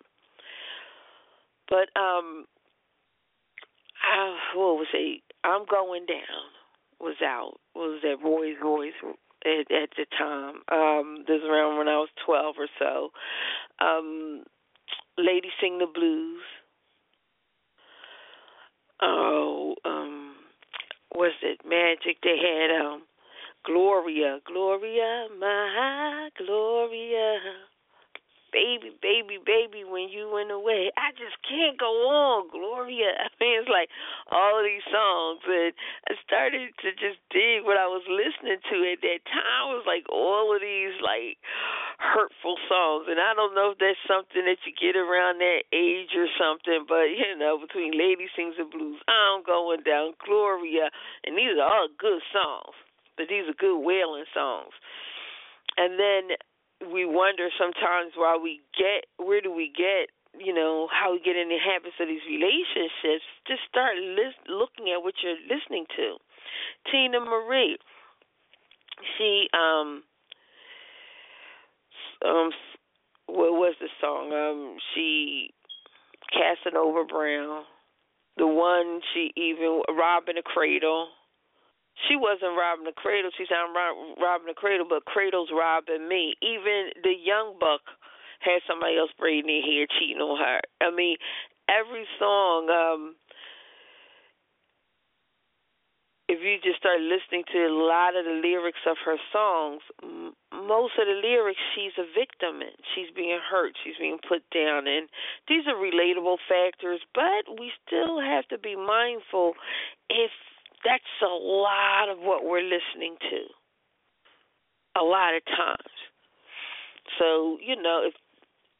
But 1.69 1.93
um, 1.93 2.49
I, 4.01 4.33
what 4.57 4.81
was 4.81 4.89
it? 4.95 5.21
I'm 5.45 5.67
going 5.69 6.07
down 6.07 6.62
was 7.03 7.17
out. 7.23 7.59
Was 7.75 8.01
that 8.03 8.25
Rose 8.25 8.57
Royce 8.63 8.93
at, 9.45 9.71
at 9.73 9.91
the 9.97 10.07
time? 10.17 10.63
Um, 10.71 11.25
this 11.27 11.41
around 11.49 11.79
when 11.79 11.89
I 11.89 11.97
was 11.97 12.09
12 12.25 12.55
or 12.59 12.69
so. 12.79 13.11
Um, 13.85 14.45
Lady 15.19 15.49
Sing 15.61 15.79
the 15.79 15.87
Blues. 15.93 16.43
Oh, 19.03 19.75
um, 19.85 20.35
was 21.15 21.33
it 21.43 21.61
Magic? 21.69 22.19
They 22.23 22.37
had 22.39 22.81
um 22.81 23.03
Gloria, 23.65 24.39
Gloria, 24.47 25.27
my 25.39 26.31
Gloria. 26.39 27.39
Baby, 28.53 28.93
baby, 29.01 29.41
baby, 29.41 29.83
when 29.83 30.13
you 30.13 30.29
went 30.29 30.53
away, 30.53 30.93
I 31.01 31.17
just 31.17 31.41
can't 31.43 31.81
go 31.81 31.89
on, 32.13 32.53
Gloria. 32.53 33.17
I 33.25 33.33
mean, 33.41 33.65
it's 33.65 33.73
like 33.73 33.89
all 34.29 34.61
of 34.61 34.65
these 34.69 34.85
songs, 34.93 35.41
and 35.49 35.73
I 36.07 36.21
started 36.21 36.71
to 36.85 36.89
just 37.01 37.17
dig 37.33 37.65
what 37.65 37.81
I 37.81 37.89
was 37.89 38.05
listening 38.07 38.61
to 38.61 38.77
at 38.93 39.01
that 39.01 39.25
time. 39.25 39.73
It 39.73 39.81
was 39.81 39.89
like 39.89 40.05
all 40.13 40.53
of 40.53 40.61
these 40.61 40.95
like 41.01 41.41
hurtful 41.97 42.61
songs, 42.69 43.09
and 43.09 43.17
I 43.17 43.33
don't 43.33 43.57
know 43.57 43.73
if 43.73 43.81
that's 43.81 44.01
something 44.05 44.45
that 44.45 44.61
you 44.69 44.77
get 44.77 45.01
around 45.01 45.41
that 45.41 45.65
age 45.73 46.13
or 46.13 46.29
something, 46.37 46.85
but 46.85 47.09
you 47.09 47.33
know, 47.41 47.57
between 47.57 47.97
Lady 47.97 48.29
Sings 48.37 48.61
the 48.61 48.69
Blues, 48.69 49.01
I'm 49.09 49.43
going 49.43 49.83
down, 49.83 50.13
Gloria, 50.21 50.93
and 51.25 51.35
these 51.35 51.57
are 51.57 51.67
all 51.67 51.89
good 51.97 52.21
songs 52.31 52.77
but 53.17 53.29
these 53.29 53.45
are 53.49 53.55
good 53.55 53.81
wailing 53.81 54.25
songs. 54.33 54.73
And 55.77 55.99
then 55.99 56.37
we 56.91 57.07
wonder 57.07 57.49
sometimes 57.59 58.13
why 58.17 58.39
we 58.41 58.61
get 58.79 59.07
where 59.19 59.41
do 59.41 59.53
we 59.53 59.71
get 59.71 60.11
you 60.39 60.55
know 60.55 60.89
how 60.91 61.13
we 61.13 61.21
get 61.21 61.37
in 61.37 61.49
the 61.49 61.61
habits 61.61 61.97
of 62.01 62.09
these 62.09 62.25
relationships. 62.27 63.25
Just 63.47 63.61
start 63.69 63.97
list, 63.97 64.41
looking 64.49 64.91
at 64.93 65.03
what 65.03 65.15
you're 65.23 65.39
listening 65.47 65.85
to. 65.97 66.17
Teena 66.89 67.21
marie 67.21 67.77
she 69.19 69.49
um 69.53 70.03
um 72.25 72.51
what 73.27 73.53
was 73.53 73.75
the 73.81 73.89
song? 74.01 74.33
Um 74.33 74.79
she 74.95 75.51
casanova 76.33 77.05
brown. 77.05 77.65
The 78.37 78.47
one 78.47 79.01
she 79.13 79.33
even 79.37 79.83
robbing 79.91 80.39
a 80.39 80.43
cradle 80.43 81.09
she 82.09 82.17
wasn't 82.17 82.57
robbing 82.57 82.85
the 82.85 82.97
cradle. 82.97 83.31
She 83.37 83.45
said, 83.49 83.59
I'm 83.61 83.75
robbing 83.75 84.49
the 84.49 84.57
cradle, 84.57 84.87
but 84.89 85.05
cradle's 85.05 85.51
robbing 85.53 86.09
me. 86.09 86.35
Even 86.43 86.91
the 87.03 87.15
young 87.15 87.57
buck 87.61 87.83
had 88.41 88.61
somebody 88.67 88.97
else 88.99 89.11
braiding 89.19 89.47
their 89.47 89.63
hair, 89.63 89.87
cheating 89.99 90.23
on 90.23 90.39
her. 90.39 90.61
I 90.81 90.91
mean, 90.91 91.17
every 91.69 92.07
song, 92.19 92.69
um, 92.71 93.15
if 96.29 96.41
you 96.41 96.57
just 96.65 96.81
start 96.81 97.01
listening 97.01 97.45
to 97.53 97.69
a 97.69 97.75
lot 97.75 98.17
of 98.17 98.25
the 98.25 98.41
lyrics 98.41 98.81
of 98.89 98.97
her 99.05 99.21
songs, 99.31 99.83
m- 100.03 100.33
most 100.51 100.97
of 100.99 101.07
the 101.07 101.21
lyrics 101.21 101.61
she's 101.77 101.93
a 102.01 102.09
victim 102.09 102.63
in. 102.63 102.73
She's 102.95 103.13
being 103.15 103.39
hurt, 103.39 103.77
she's 103.85 104.01
being 104.01 104.19
put 104.27 104.43
down, 104.49 104.89
and 104.89 105.09
these 105.47 105.69
are 105.69 105.77
relatable 105.77 106.41
factors. 106.49 107.01
But 107.15 107.61
we 107.61 107.71
still 107.87 108.19
have 108.21 108.49
to 108.49 108.59
be 108.59 108.77
mindful 108.77 109.55
if 110.09 110.33
that's 110.85 111.17
a 111.23 111.35
lot 111.35 112.09
of 112.11 112.19
what 112.19 112.45
we're 112.45 112.67
listening 112.67 113.17
to. 113.31 113.41
A 114.99 115.05
lot 115.05 115.35
of 115.35 115.43
times. 115.47 115.95
So, 117.19 117.59
you 117.65 117.81
know, 117.81 118.05
if 118.07 118.15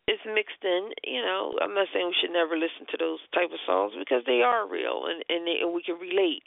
it's 0.07 0.23
mixed 0.27 0.63
in, 0.63 0.91
you 1.05 1.23
know, 1.23 1.57
I'm 1.63 1.75
not 1.75 1.89
saying 1.93 2.07
we 2.07 2.17
should 2.21 2.35
never 2.35 2.59
listen 2.59 2.87
to 2.91 2.99
those 2.99 3.23
type 3.35 3.51
of 3.51 3.63
songs 3.65 3.95
because 3.99 4.23
they 4.27 4.43
are 4.43 4.69
real 4.69 5.07
and 5.09 5.25
and, 5.29 5.47
they, 5.47 5.63
and 5.63 5.73
we 5.73 5.83
can 5.83 5.97
relate. 5.97 6.43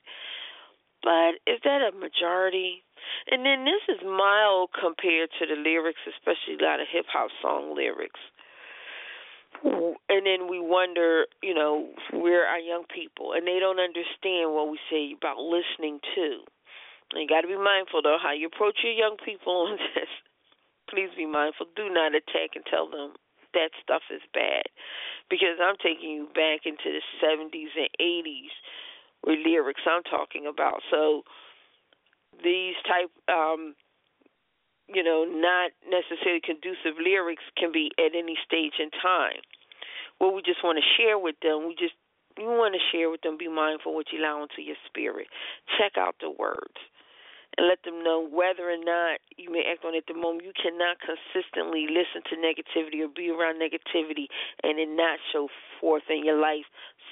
But 1.02 1.42
is 1.46 1.62
that 1.64 1.82
a 1.86 1.96
majority? 1.96 2.84
And 3.30 3.46
then 3.46 3.66
this 3.66 3.82
is 3.90 4.02
mild 4.04 4.70
compared 4.74 5.30
to 5.40 5.46
the 5.46 5.58
lyrics, 5.58 6.02
especially 6.10 6.58
a 6.58 6.66
lot 6.66 6.82
of 6.82 6.88
hip 6.90 7.06
hop 7.10 7.30
song 7.42 7.76
lyrics 7.76 8.20
and 9.64 10.26
then 10.26 10.50
we 10.50 10.60
wonder, 10.60 11.26
you 11.42 11.54
know, 11.54 11.90
where 12.12 12.46
are 12.46 12.60
young 12.60 12.84
people, 12.94 13.34
and 13.34 13.48
they 13.48 13.60
don't 13.60 13.80
understand 13.80 14.54
what 14.54 14.70
we 14.70 14.80
say 14.90 15.16
about 15.16 15.38
listening 15.38 16.00
to. 16.16 16.42
And 17.14 17.22
you 17.22 17.28
got 17.28 17.42
to 17.42 17.48
be 17.48 17.58
mindful 17.58 18.02
though 18.02 18.18
how 18.22 18.34
you 18.34 18.48
approach 18.48 18.80
your 18.84 18.94
young 18.94 19.18
people 19.24 19.70
on 19.70 19.78
this. 19.96 20.10
Please 20.90 21.10
be 21.18 21.26
mindful. 21.26 21.68
Do 21.76 21.90
not 21.90 22.14
attack 22.16 22.56
and 22.56 22.66
tell 22.70 22.90
them 22.90 23.14
that 23.54 23.72
stuff 23.82 24.04
is 24.12 24.22
bad, 24.34 24.68
because 25.30 25.58
I'm 25.64 25.80
taking 25.80 26.12
you 26.12 26.28
back 26.36 26.66
into 26.66 26.92
the 26.92 27.04
70s 27.24 27.72
and 27.78 27.90
80s 28.00 28.54
with 29.26 29.40
lyrics 29.46 29.82
I'm 29.88 30.04
talking 30.04 30.46
about. 30.46 30.82
So 30.92 31.24
these 32.44 32.76
type 32.84 33.12
um 33.32 33.76
you 34.88 35.04
know, 35.04 35.26
not 35.26 35.72
necessarily 35.88 36.42
conducive 36.42 37.00
lyrics 37.02 37.44
can 37.58 37.72
be 37.72 37.92
at 37.98 38.14
any 38.16 38.38
stage 38.46 38.78
in 38.80 38.90
time. 39.02 39.42
What 40.20 40.34
we 40.34 40.42
just 40.42 40.64
want 40.64 40.78
to 40.78 40.86
share 40.96 41.20
with 41.20 41.36
them, 41.42 41.68
we 41.68 41.76
just 41.76 41.94
you 42.38 42.52
want 42.52 42.76
to 42.76 42.84
share 42.92 43.10
with 43.10 43.22
them, 43.22 43.38
be 43.40 43.48
mindful 43.48 43.96
what 43.96 44.12
you 44.12 44.20
allow 44.20 44.44
into 44.44 44.62
your 44.62 44.76
spirit. 44.88 45.28
Check 45.80 45.96
out 45.98 46.16
the 46.20 46.30
words 46.30 46.76
and 47.58 47.68
let 47.68 47.80
them 47.84 48.04
know 48.04 48.20
whether 48.20 48.68
or 48.68 48.80
not 48.80 49.24
you 49.38 49.52
may 49.52 49.64
act 49.64 49.86
on 49.86 49.96
it 49.96 50.04
at 50.04 50.12
the 50.12 50.20
moment. 50.20 50.44
You 50.44 50.52
cannot 50.52 51.00
consistently 51.00 51.88
listen 51.88 52.24
to 52.28 52.36
negativity 52.36 53.00
or 53.00 53.08
be 53.08 53.32
around 53.32 53.56
negativity 53.56 54.28
and 54.64 54.80
it 54.80 54.92
not 54.92 55.20
show 55.32 55.48
forth 55.80 56.04
in 56.10 56.26
your 56.26 56.40
life 56.40 56.68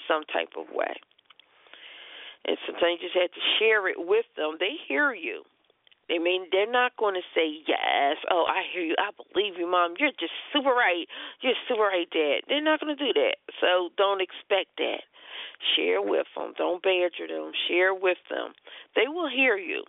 some 0.07 0.23
type 0.27 0.59
of 0.59 0.67
way. 0.75 0.91
And 2.45 2.57
sometimes 2.67 2.99
you 2.99 3.07
just 3.07 3.15
have 3.15 3.31
to 3.31 3.45
share 3.59 3.87
it 3.87 3.95
with 3.97 4.27
them. 4.35 4.57
They 4.59 4.75
hear 4.87 5.13
you. 5.13 5.43
They 6.09 6.19
mean 6.19 6.47
they're 6.51 6.69
not 6.69 6.97
going 6.97 7.15
to 7.15 7.25
say 7.33 7.63
yes. 7.67 8.17
Oh, 8.29 8.45
I 8.47 8.67
hear 8.71 8.83
you. 8.83 8.95
I 8.99 9.11
believe 9.15 9.55
you, 9.57 9.69
mom. 9.69 9.95
You're 9.97 10.11
just 10.19 10.35
super 10.51 10.75
right. 10.75 11.07
You're 11.41 11.57
super 11.67 11.87
right, 11.87 12.09
dad. 12.11 12.43
They're 12.47 12.61
not 12.63 12.79
going 12.79 12.95
to 12.95 12.99
do 12.99 13.13
that. 13.13 13.39
So 13.61 13.89
don't 13.95 14.21
expect 14.21 14.75
that. 14.77 15.07
Share 15.75 16.01
with 16.01 16.27
them. 16.35 16.53
Don't 16.57 16.83
badger 16.83 17.27
them. 17.27 17.51
Share 17.67 17.95
with 17.95 18.19
them. 18.29 18.51
They 18.95 19.07
will 19.07 19.29
hear 19.29 19.55
you, 19.55 19.83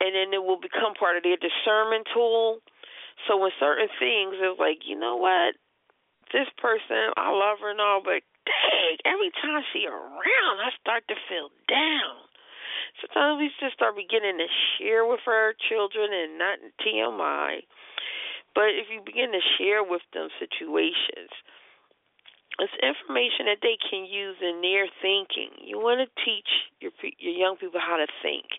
and 0.00 0.14
then 0.14 0.32
it 0.32 0.42
will 0.42 0.60
become 0.60 0.94
part 0.94 1.16
of 1.16 1.24
their 1.26 1.36
discernment 1.36 2.06
tool. 2.14 2.62
So 3.26 3.36
when 3.36 3.50
certain 3.58 3.90
things, 3.98 4.38
it's 4.38 4.60
like, 4.60 4.86
you 4.86 4.94
know 4.94 5.16
what, 5.16 5.58
this 6.32 6.46
person, 6.62 7.10
I 7.18 7.34
love 7.34 7.58
her 7.60 7.74
and 7.74 7.80
all, 7.80 8.00
but 8.04 8.22
dang, 8.46 8.96
every 9.04 9.34
time 9.42 9.66
she 9.72 9.86
around, 9.90 10.56
I 10.62 10.70
start 10.78 11.02
to 11.08 11.18
feel 11.26 11.50
down. 11.66 12.27
Sometimes 13.00 13.38
we 13.38 13.50
just 13.62 13.78
start 13.78 13.94
beginning 13.94 14.38
to 14.42 14.48
share 14.78 15.06
with 15.06 15.22
our 15.26 15.54
children 15.70 16.10
and 16.10 16.38
not 16.38 16.58
TMI. 16.82 17.62
But 18.54 18.74
if 18.74 18.90
you 18.90 18.98
begin 19.04 19.30
to 19.30 19.42
share 19.54 19.86
with 19.86 20.02
them 20.10 20.28
situations, 20.42 21.30
it's 22.58 22.74
information 22.82 23.46
that 23.46 23.62
they 23.62 23.78
can 23.78 24.02
use 24.02 24.34
in 24.42 24.58
their 24.66 24.90
thinking. 24.98 25.54
You 25.62 25.78
want 25.78 26.02
to 26.02 26.10
teach 26.26 26.50
your 26.82 26.90
your 27.22 27.38
young 27.38 27.54
people 27.54 27.78
how 27.78 28.02
to 28.02 28.10
think, 28.18 28.50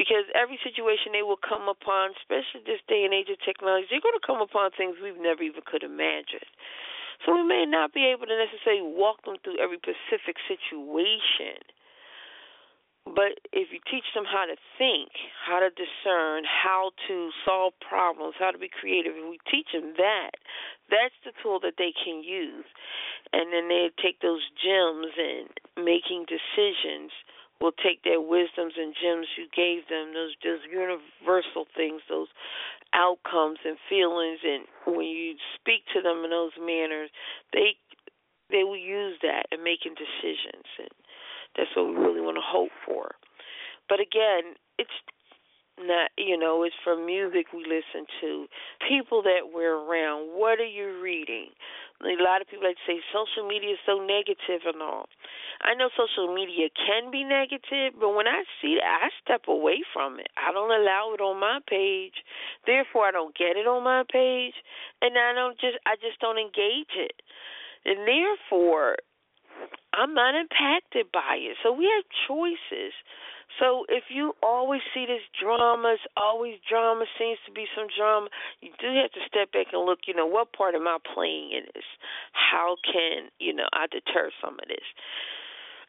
because 0.00 0.24
every 0.32 0.56
situation 0.64 1.12
they 1.12 1.20
will 1.20 1.36
come 1.36 1.68
upon, 1.68 2.16
especially 2.16 2.64
this 2.64 2.80
day 2.88 3.04
and 3.04 3.12
age 3.12 3.28
of 3.28 3.36
technology, 3.44 3.92
they're 3.92 4.00
going 4.00 4.16
to 4.16 4.24
come 4.24 4.40
upon 4.40 4.72
things 4.72 4.96
we've 5.04 5.20
never 5.20 5.44
even 5.44 5.60
could 5.68 5.84
imagine. 5.84 6.48
So 7.26 7.36
we 7.36 7.44
may 7.44 7.68
not 7.68 7.92
be 7.92 8.08
able 8.08 8.24
to 8.24 8.32
necessarily 8.32 8.88
walk 8.88 9.28
them 9.28 9.36
through 9.44 9.60
every 9.60 9.76
specific 9.84 10.40
situation. 10.48 11.60
But 13.20 13.36
if 13.52 13.68
you 13.68 13.84
teach 13.84 14.08
them 14.16 14.24
how 14.24 14.48
to 14.48 14.56
think, 14.80 15.12
how 15.44 15.60
to 15.60 15.68
discern, 15.76 16.48
how 16.48 16.96
to 17.04 17.28
solve 17.44 17.76
problems, 17.84 18.32
how 18.40 18.48
to 18.48 18.56
be 18.56 18.72
creative, 18.72 19.12
if 19.12 19.28
we 19.28 19.36
teach 19.44 19.76
them 19.76 19.92
that, 20.00 20.40
that's 20.88 21.12
the 21.28 21.36
tool 21.44 21.60
that 21.60 21.76
they 21.76 21.92
can 21.92 22.24
use. 22.24 22.64
And 23.36 23.52
then 23.52 23.68
they 23.68 23.92
take 24.00 24.24
those 24.24 24.40
gems 24.56 25.12
and 25.20 25.52
making 25.84 26.32
decisions 26.32 27.12
will 27.60 27.76
take 27.76 28.00
their 28.08 28.24
wisdoms 28.24 28.80
and 28.80 28.96
gems 28.96 29.28
you 29.36 29.52
gave 29.52 29.84
them, 29.92 30.16
those 30.16 30.32
those 30.40 30.64
universal 30.64 31.68
things, 31.76 32.00
those 32.08 32.32
outcomes 32.96 33.60
and 33.68 33.76
feelings 33.84 34.40
and 34.48 34.64
when 34.96 35.04
you 35.04 35.36
speak 35.60 35.84
to 35.92 36.00
them 36.00 36.24
in 36.24 36.32
those 36.32 36.56
manners, 36.56 37.12
they 37.52 37.76
they 38.48 38.64
will 38.64 38.80
use 38.80 39.20
that 39.20 39.44
in 39.52 39.62
making 39.62 39.92
decisions 39.92 40.64
and 40.80 40.88
that's 41.56 41.70
what 41.74 41.88
we 41.88 41.94
really 41.94 42.20
want 42.20 42.36
to 42.36 42.44
hope 42.44 42.72
for. 42.86 43.14
But 43.88 44.00
again, 44.00 44.54
it's 44.78 44.94
not 45.78 46.10
you 46.18 46.36
know 46.36 46.62
it's 46.62 46.76
from 46.84 47.06
music 47.06 47.52
we 47.52 47.64
listen 47.64 48.06
to. 48.20 48.46
People 48.86 49.22
that 49.22 49.52
we're 49.52 49.76
around 49.76 50.28
what 50.36 50.60
are 50.60 50.68
you 50.68 51.00
reading? 51.00 51.50
A 52.00 52.16
lot 52.22 52.40
of 52.40 52.48
people 52.48 52.64
like 52.64 52.76
to 52.76 52.86
say 52.88 53.00
social 53.12 53.46
media 53.46 53.76
is 53.76 53.82
so 53.84 54.00
negative 54.00 54.64
and 54.64 54.80
all. 54.80 55.04
I 55.60 55.74
know 55.74 55.90
social 55.92 56.32
media 56.32 56.68
can 56.72 57.10
be 57.10 57.24
negative 57.24 57.96
but 57.98 58.14
when 58.14 58.26
i 58.26 58.44
see 58.60 58.80
it 58.80 58.84
i 58.84 59.08
step 59.22 59.48
away 59.48 59.82
from 59.92 60.20
it. 60.20 60.28
I 60.36 60.52
don't 60.52 60.72
allow 60.72 61.12
it 61.14 61.20
on 61.20 61.40
my 61.40 61.60
page. 61.68 62.24
Therefore 62.66 63.06
i 63.06 63.10
don't 63.10 63.36
get 63.36 63.56
it 63.56 63.66
on 63.66 63.84
my 63.84 64.04
page 64.10 64.54
and 65.00 65.16
i 65.16 65.32
don't 65.32 65.58
just 65.60 65.78
i 65.86 65.96
just 65.96 66.20
don't 66.20 66.38
engage 66.38 66.92
it. 66.96 67.22
And 67.84 68.06
therefore 68.06 68.96
I'm 69.92 70.14
not 70.14 70.34
impacted 70.34 71.10
by 71.12 71.36
it. 71.36 71.56
So 71.62 71.72
we 71.72 71.90
have 71.90 72.04
choices. 72.28 72.94
So 73.58 73.84
if 73.88 74.04
you 74.08 74.32
always 74.42 74.80
see 74.94 75.04
this 75.06 75.26
drama, 75.34 75.98
it's 75.98 76.06
always 76.16 76.62
drama, 76.68 77.04
seems 77.18 77.38
to 77.46 77.52
be 77.52 77.66
some 77.74 77.90
drama, 77.90 78.30
you 78.62 78.70
do 78.78 78.86
have 78.94 79.10
to 79.12 79.22
step 79.26 79.50
back 79.52 79.74
and 79.74 79.84
look, 79.84 80.06
you 80.06 80.14
know, 80.14 80.26
what 80.26 80.52
part 80.54 80.74
am 80.74 80.86
I 80.86 80.98
playing 81.02 81.50
in 81.52 81.66
this? 81.74 81.84
How 82.32 82.76
can, 82.86 83.28
you 83.42 83.52
know, 83.52 83.66
I 83.74 83.90
deter 83.90 84.30
some 84.40 84.54
of 84.54 84.66
this? 84.70 84.86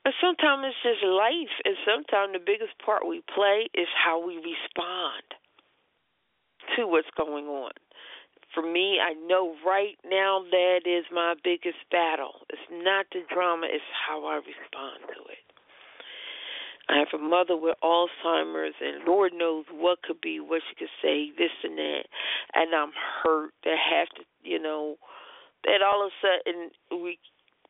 And 0.04 0.14
sometimes 0.18 0.74
it's 0.74 0.82
just 0.82 1.06
life, 1.06 1.54
and 1.62 1.78
sometimes 1.86 2.34
the 2.34 2.42
biggest 2.42 2.74
part 2.84 3.06
we 3.06 3.22
play 3.30 3.70
is 3.78 3.88
how 3.94 4.18
we 4.18 4.42
respond 4.42 5.22
to 6.76 6.88
what's 6.90 7.10
going 7.14 7.46
on 7.46 7.72
for 8.54 8.64
me, 8.64 9.00
I 9.00 9.14
know 9.28 9.56
right 9.66 9.98
now 10.06 10.44
that 10.52 10.82
is 10.86 11.06
my 11.12 11.36
biggest 11.44 11.80
battle. 11.92 12.46
It's 12.50 12.62
not 12.72 13.06
the 13.12 13.22
drama, 13.34 13.68
it's 13.70 13.84
how 14.08 14.26
I 14.26 14.36
respond 14.36 15.08
to 15.16 15.22
it. 15.32 15.44
I 16.90 16.98
have 16.98 17.14
a 17.14 17.24
mother 17.24 17.56
with 17.56 17.78
Alzheimer's, 17.84 18.76
and 18.82 19.06
Lord 19.08 19.32
knows 19.34 19.66
what 19.72 20.04
could 20.04 20.20
be, 20.20 20.40
what 20.40 20.62
she 20.68 20.76
could 20.76 20.92
say, 21.02 21.32
this 21.38 21.52
and 21.64 21.78
that. 21.78 22.04
And 22.54 22.76
I'm 22.76 22.92
hurt 23.24 23.54
to 23.64 23.70
have 23.70 24.10
to, 24.16 24.24
you 24.44 24.60
know, 24.60 24.98
that 25.64 25.82
all 25.82 26.06
of 26.06 26.12
a 26.12 26.16
sudden 26.20 26.72
we 26.92 27.18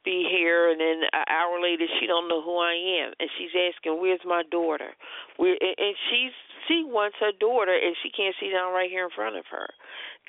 be 0.04 0.26
here, 0.30 0.72
and 0.72 0.82
then 0.82 1.04
an 1.13 1.26
hour 1.30 1.62
later 1.62 1.86
she 2.00 2.08
don't 2.08 2.28
know 2.28 2.41
who 2.41 2.58
I 2.58 2.74
am, 2.74 3.13
and 3.20 3.30
she's 3.38 3.54
asking, 3.54 4.02
"Where's 4.02 4.26
my 4.26 4.41
daughter?" 4.50 4.96
Where 5.38 5.58
and 5.62 5.96
she's 6.10 6.34
she 6.71 6.88
wants 6.88 7.17
her 7.19 7.36
daughter, 7.36 7.75
and 7.75 7.95
she 7.99 8.10
can't 8.10 8.36
see 8.39 8.49
down 8.49 8.71
right 8.71 8.89
here 8.89 9.03
in 9.03 9.12
front 9.12 9.36
of 9.36 9.43
her. 9.51 9.67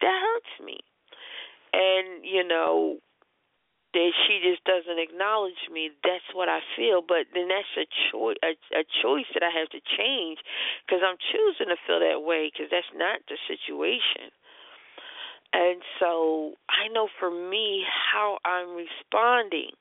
That 0.03 0.19
hurts 0.19 0.55
me, 0.59 0.83
and 1.73 2.27
you 2.27 2.43
know 2.43 2.99
that 3.95 4.11
she 4.27 4.41
just 4.43 4.65
doesn't 4.65 4.99
acknowledge 4.99 5.69
me. 5.71 5.91
That's 6.03 6.27
what 6.35 6.49
I 6.49 6.61
feel, 6.77 7.05
but 7.07 7.29
then 7.35 7.49
that's 7.49 7.77
a 7.77 7.87
choice, 8.11 8.41
a, 8.43 8.57
a 8.75 8.85
choice 9.05 9.29
that 9.37 9.45
I 9.45 9.53
have 9.53 9.69
to 9.71 9.81
change 9.85 10.41
because 10.83 11.05
I'm 11.05 11.21
choosing 11.31 11.69
to 11.69 11.79
feel 11.87 12.01
that 12.01 12.25
way 12.25 12.51
because 12.51 12.73
that's 12.73 12.89
not 12.97 13.21
the 13.29 13.37
situation. 13.47 14.33
And 15.53 15.85
so 16.01 16.57
I 16.73 16.89
know 16.89 17.09
for 17.21 17.31
me, 17.31 17.85
how 17.85 18.39
I'm 18.45 18.73
responding 18.73 19.77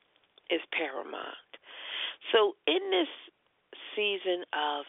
is 0.52 0.60
paramount. 0.76 1.48
So 2.30 2.52
in 2.68 2.92
this 2.92 3.08
season 3.96 4.44
of 4.52 4.84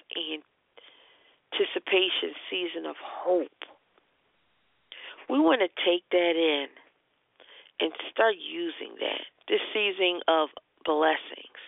anticipation, 1.53 2.33
season 2.49 2.85
of 2.85 2.95
hope, 2.97 3.47
we 5.29 5.39
want 5.39 5.61
to 5.61 5.69
take 5.85 6.03
that 6.11 6.35
in 6.35 6.67
and 7.79 7.91
start 8.11 8.35
using 8.37 8.95
that. 8.99 9.21
This 9.47 9.61
season 9.73 10.19
of 10.27 10.49
blessings. 10.85 11.61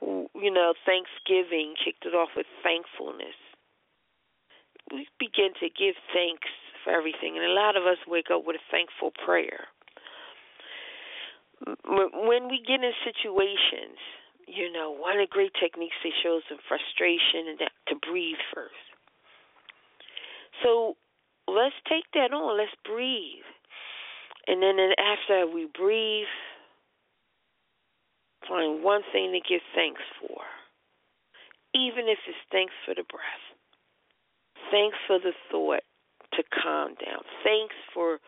You 0.00 0.50
know, 0.50 0.74
Thanksgiving 0.84 1.74
kicked 1.82 2.04
it 2.04 2.14
off 2.14 2.30
with 2.36 2.46
thankfulness. 2.62 3.36
We 4.92 5.08
begin 5.18 5.56
to 5.60 5.68
give 5.72 5.96
thanks 6.12 6.48
for 6.84 6.92
everything. 6.92 7.36
And 7.36 7.44
a 7.44 7.54
lot 7.54 7.76
of 7.76 7.84
us 7.84 7.98
wake 8.06 8.28
up 8.32 8.44
with 8.46 8.56
a 8.56 8.66
thankful 8.70 9.12
prayer. 9.24 9.66
When 11.88 12.48
we 12.50 12.60
get 12.60 12.84
in 12.84 12.92
situations, 13.00 13.96
you 14.46 14.70
know, 14.72 14.90
one 14.90 15.18
of 15.18 15.28
the 15.28 15.32
great 15.32 15.52
techniques 15.60 15.94
they 16.02 16.12
show 16.22 16.38
is 16.38 16.44
in 16.50 16.58
frustration 16.68 17.48
and 17.48 17.58
that, 17.60 17.72
to 17.88 17.96
breathe 17.96 18.40
first. 18.54 18.84
So 20.62 20.96
let's 21.48 21.74
take 21.88 22.04
that 22.14 22.32
on. 22.32 22.58
Let's 22.58 22.74
breathe. 22.84 23.46
And 24.46 24.62
then 24.62 24.76
after 24.98 25.46
we 25.46 25.66
breathe, 25.72 26.30
find 28.48 28.82
one 28.82 29.02
thing 29.12 29.32
to 29.32 29.40
give 29.40 29.62
thanks 29.74 30.02
for. 30.20 30.42
Even 31.74 32.06
if 32.06 32.18
it's 32.28 32.38
thanks 32.52 32.74
for 32.84 32.94
the 32.94 33.04
breath. 33.08 33.46
Thanks 34.70 34.96
for 35.06 35.18
the 35.18 35.32
thought 35.50 35.82
to 36.34 36.42
calm 36.62 36.94
down. 37.04 37.22
Thanks 37.42 37.74
for 37.92 38.18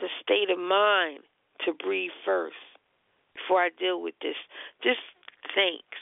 the 0.00 0.08
state 0.22 0.50
of 0.50 0.58
mind 0.58 1.20
to 1.64 1.72
breathe 1.72 2.10
first 2.24 2.73
before 3.34 3.62
I 3.62 3.70
deal 3.78 4.00
with 4.00 4.14
this. 4.22 4.36
Just 4.82 5.02
thanks. 5.54 5.98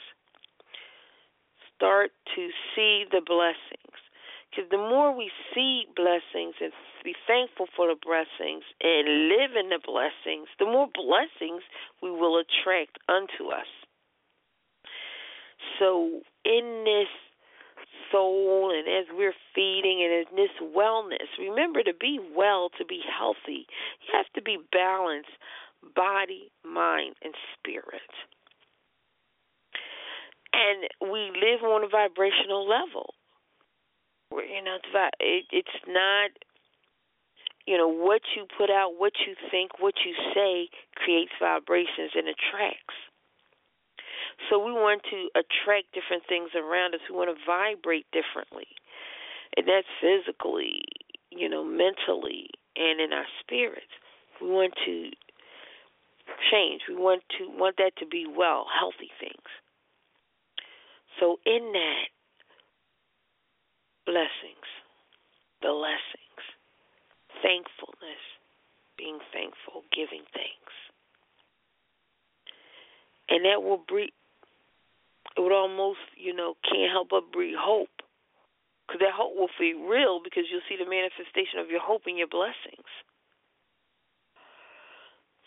Start 1.75 2.11
to 2.35 2.49
see 2.75 3.05
the 3.11 3.21
blessings. 3.25 3.99
Because 4.49 4.69
the 4.69 4.77
more 4.77 5.15
we 5.15 5.31
see 5.53 5.85
blessings 5.95 6.55
and 6.61 6.71
be 7.03 7.15
thankful 7.27 7.65
for 7.75 7.87
the 7.87 7.97
blessings 7.99 8.63
and 8.81 9.27
live 9.27 9.57
in 9.57 9.69
the 9.69 9.81
blessings, 9.83 10.47
the 10.59 10.65
more 10.65 10.87
blessings 10.93 11.63
we 12.01 12.11
will 12.11 12.37
attract 12.37 12.99
unto 13.09 13.49
us. 13.49 13.67
So, 15.79 16.21
in 16.45 16.83
this 16.85 17.09
soul 18.11 18.71
and 18.71 18.87
as 18.87 19.09
we're 19.17 19.33
feeding 19.55 20.05
and 20.05 20.27
in 20.27 20.35
this 20.35 20.53
wellness, 20.61 21.33
remember 21.39 21.81
to 21.83 21.93
be 21.93 22.19
well, 22.35 22.69
to 22.77 22.85
be 22.85 23.01
healthy, 23.09 23.65
you 24.05 24.13
have 24.13 24.27
to 24.35 24.41
be 24.41 24.57
balanced 24.71 25.33
body, 25.95 26.51
mind, 26.63 27.15
and 27.23 27.33
spirit. 27.57 28.11
And 30.53 31.11
we 31.11 31.31
live 31.33 31.63
on 31.63 31.83
a 31.83 31.89
vibrational 31.89 32.67
level. 32.67 33.13
Where, 34.29 34.45
you 34.45 34.63
know, 34.63 34.77
it, 35.19 35.45
it's 35.51 35.79
not, 35.87 36.31
you 37.65 37.77
know, 37.77 37.87
what 37.87 38.21
you 38.35 38.45
put 38.57 38.69
out, 38.69 38.93
what 38.97 39.13
you 39.25 39.35
think, 39.49 39.79
what 39.79 39.95
you 40.05 40.13
say 40.33 40.69
creates 40.95 41.31
vibrations 41.39 42.11
and 42.15 42.27
attracts. 42.27 42.97
So 44.49 44.57
we 44.57 44.71
want 44.71 45.01
to 45.11 45.29
attract 45.37 45.93
different 45.93 46.23
things 46.27 46.49
around 46.55 46.93
us. 46.95 47.01
We 47.09 47.15
want 47.15 47.29
to 47.35 47.45
vibrate 47.45 48.05
differently. 48.11 48.67
And 49.55 49.67
that's 49.67 49.87
physically, 50.01 50.81
you 51.29 51.47
know, 51.47 51.63
mentally, 51.63 52.49
and 52.75 52.99
in 52.99 53.13
our 53.13 53.29
spirits. 53.39 53.93
We 54.41 54.49
want 54.49 54.73
to 54.85 55.09
change. 56.51 56.81
We 56.87 56.95
want 56.95 57.23
to 57.37 57.49
want 57.57 57.77
that 57.77 57.93
to 57.97 58.05
be 58.05 58.25
well, 58.27 58.65
healthy 58.67 59.11
things. 59.19 59.49
So 61.19 61.37
in 61.45 61.71
that 61.73 62.07
blessings, 64.05 64.67
the 65.61 65.69
blessings, 65.69 66.43
thankfulness, 67.41 68.23
being 68.97 69.19
thankful, 69.31 69.83
giving 69.95 70.23
thanks. 70.33 70.73
And 73.29 73.45
that 73.45 73.63
will 73.63 73.83
breed 73.87 74.11
it 75.35 75.41
would 75.41 75.51
almost, 75.51 76.05
you 76.15 76.33
know, 76.33 76.53
can't 76.61 76.91
help 76.91 77.09
but 77.09 77.31
breed 77.31 77.55
hope. 77.57 77.89
Because 78.85 78.99
that 79.01 79.17
hope 79.17 79.33
will 79.35 79.49
be 79.57 79.73
real 79.73 80.21
because 80.21 80.45
you'll 80.51 80.65
see 80.69 80.77
the 80.77 80.89
manifestation 80.89 81.57
of 81.57 81.69
your 81.69 81.81
hope 81.81 82.03
and 82.05 82.17
your 82.17 82.27
blessings. 82.27 82.85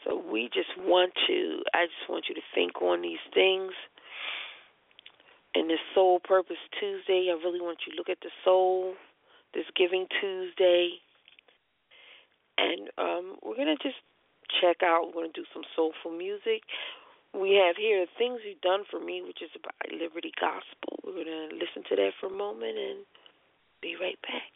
So 0.07 0.23
we 0.31 0.49
just 0.55 0.71
want 0.79 1.13
to, 1.27 1.63
I 1.75 1.87
just 1.87 2.09
want 2.09 2.27
you 2.29 2.35
to 2.37 2.41
think 2.55 2.81
on 2.81 3.03
these 3.03 3.23
things. 3.35 3.73
And 5.55 5.69
this 5.69 5.81
Soul 5.95 6.21
Purpose 6.21 6.61
Tuesday, 6.79 7.29
I 7.31 7.35
really 7.43 7.61
want 7.61 7.79
you 7.87 7.93
to 7.93 7.99
look 7.99 8.09
at 8.09 8.21
the 8.21 8.31
soul, 8.45 8.95
this 9.55 9.65
Giving 9.75 10.07
Tuesday. 10.21 11.01
And 12.59 12.89
um, 12.99 13.37
we're 13.43 13.57
going 13.57 13.75
to 13.75 13.83
just 13.83 13.99
check 14.61 14.83
out, 14.83 15.09
we're 15.09 15.25
going 15.25 15.33
to 15.33 15.41
do 15.41 15.47
some 15.53 15.65
soulful 15.75 16.17
music 16.17 16.63
we 17.37 17.61
have 17.61 17.77
here 17.77 18.07
Things 18.17 18.41
You've 18.47 18.61
Done 18.61 18.85
for 18.91 19.01
Me, 19.01 19.21
which 19.21 19.43
is 19.43 19.51
by 19.63 19.71
Liberty 19.93 20.33
Gospel. 20.41 20.97
We're 21.05 21.25
going 21.25 21.51
to 21.51 21.57
listen 21.57 21.85
to 21.89 21.97
that 21.97 22.13
for 22.21 22.27
a 22.27 22.37
moment 22.37 22.79
and 22.79 23.05
be 23.83 23.97
right 24.01 24.19
back. 24.23 24.53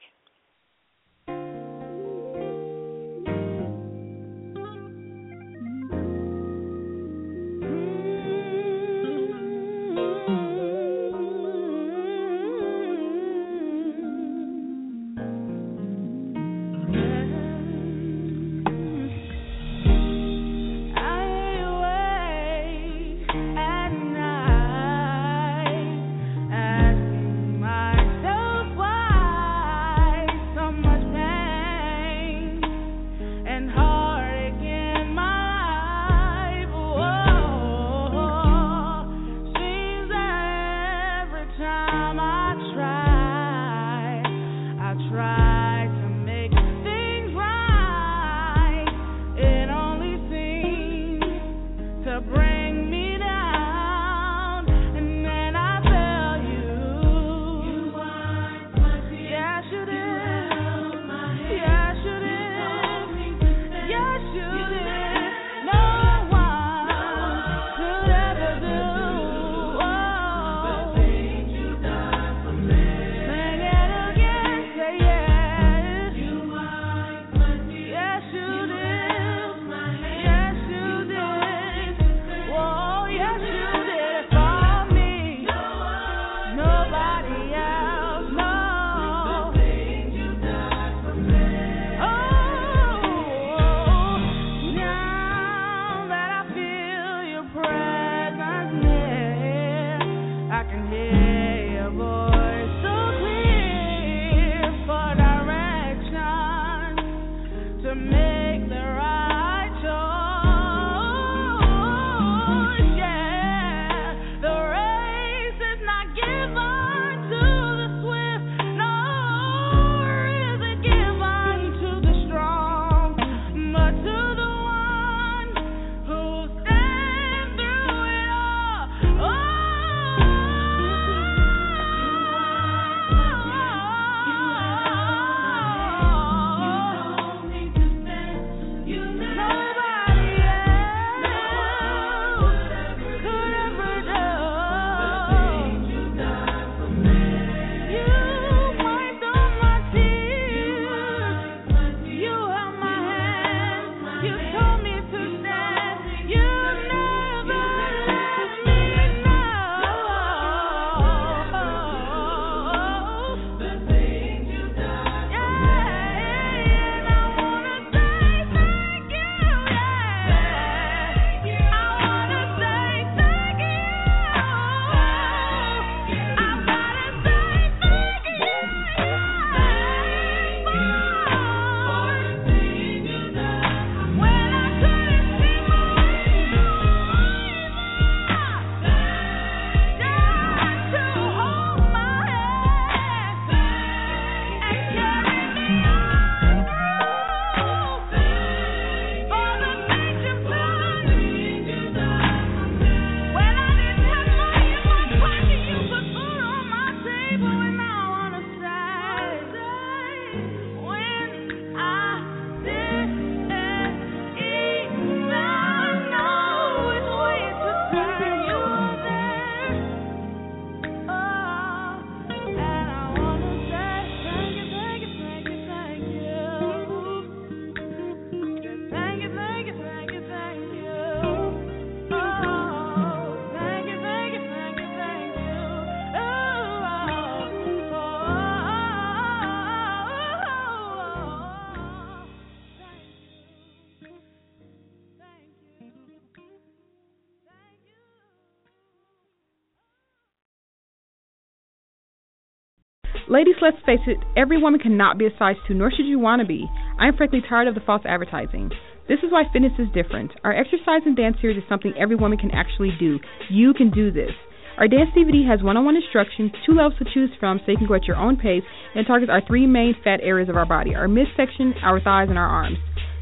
Ladies, 253.31 253.55
let's 253.63 253.79
face 253.87 254.03
it, 254.09 254.19
every 254.37 254.61
woman 254.61 254.81
cannot 254.81 255.17
be 255.17 255.25
a 255.25 255.31
size 255.39 255.55
2, 255.69 255.75
nor 255.75 255.93
should 255.93 256.07
you 256.07 256.19
want 256.19 256.41
to 256.41 256.47
be. 256.47 256.67
I 256.99 257.07
am 257.07 257.17
frankly 257.17 257.39
tired 257.49 257.69
of 257.69 257.77
the 257.77 257.87
false 257.87 258.03
advertising. 258.05 258.73
This 259.07 259.21
is 259.23 259.31
why 259.31 259.45
Phitnus 259.55 259.79
is 259.79 259.87
different. 259.95 260.33
Our 260.43 260.53
exercise 260.53 261.07
and 261.07 261.15
dance 261.17 261.37
series 261.41 261.57
is 261.57 261.63
something 261.69 261.95
every 261.97 262.17
woman 262.17 262.39
can 262.39 262.51
actually 262.51 262.91
do. 262.99 263.21
You 263.49 263.73
can 263.73 263.93
do 263.93 264.11
this. 264.11 264.33
Our 264.79 264.89
dance 264.89 265.11
DVD 265.17 265.47
has 265.47 265.63
one 265.63 265.77
on 265.77 265.85
one 265.85 265.95
instructions, 265.95 266.51
two 266.67 266.75
levels 266.75 266.99
to 266.99 267.05
choose 267.15 267.31
from 267.39 267.61
so 267.61 267.71
you 267.71 267.79
can 267.79 267.87
go 267.87 267.95
at 267.95 268.11
your 268.11 268.17
own 268.17 268.37
pace, 268.37 268.65
and 268.97 269.07
targets 269.07 269.31
our 269.31 269.47
three 269.47 269.65
main 269.65 269.95
fat 270.03 270.19
areas 270.25 270.49
of 270.49 270.57
our 270.57 270.67
body 270.67 270.97
our 270.97 271.07
midsection, 271.07 271.75
our 271.85 272.01
thighs, 272.01 272.31
and 272.31 272.39
our 272.39 272.51
arms. 272.51 272.79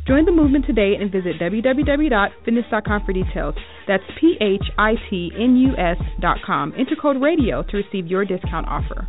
Join 0.06 0.24
the 0.24 0.32
movement 0.32 0.64
today 0.64 0.94
and 0.98 1.12
visit 1.12 1.36
www.phitnus.com 1.38 3.02
for 3.04 3.12
details. 3.12 3.56
That's 3.86 4.04
P 4.18 4.38
H 4.40 4.72
I 4.78 4.94
T 5.10 5.32
N 5.38 5.54
U 5.56 5.76
S.com. 5.76 6.72
Enter 6.78 6.96
code 6.96 7.20
RADIO 7.20 7.62
to 7.64 7.76
receive 7.76 8.06
your 8.06 8.24
discount 8.24 8.66
offer. 8.66 9.06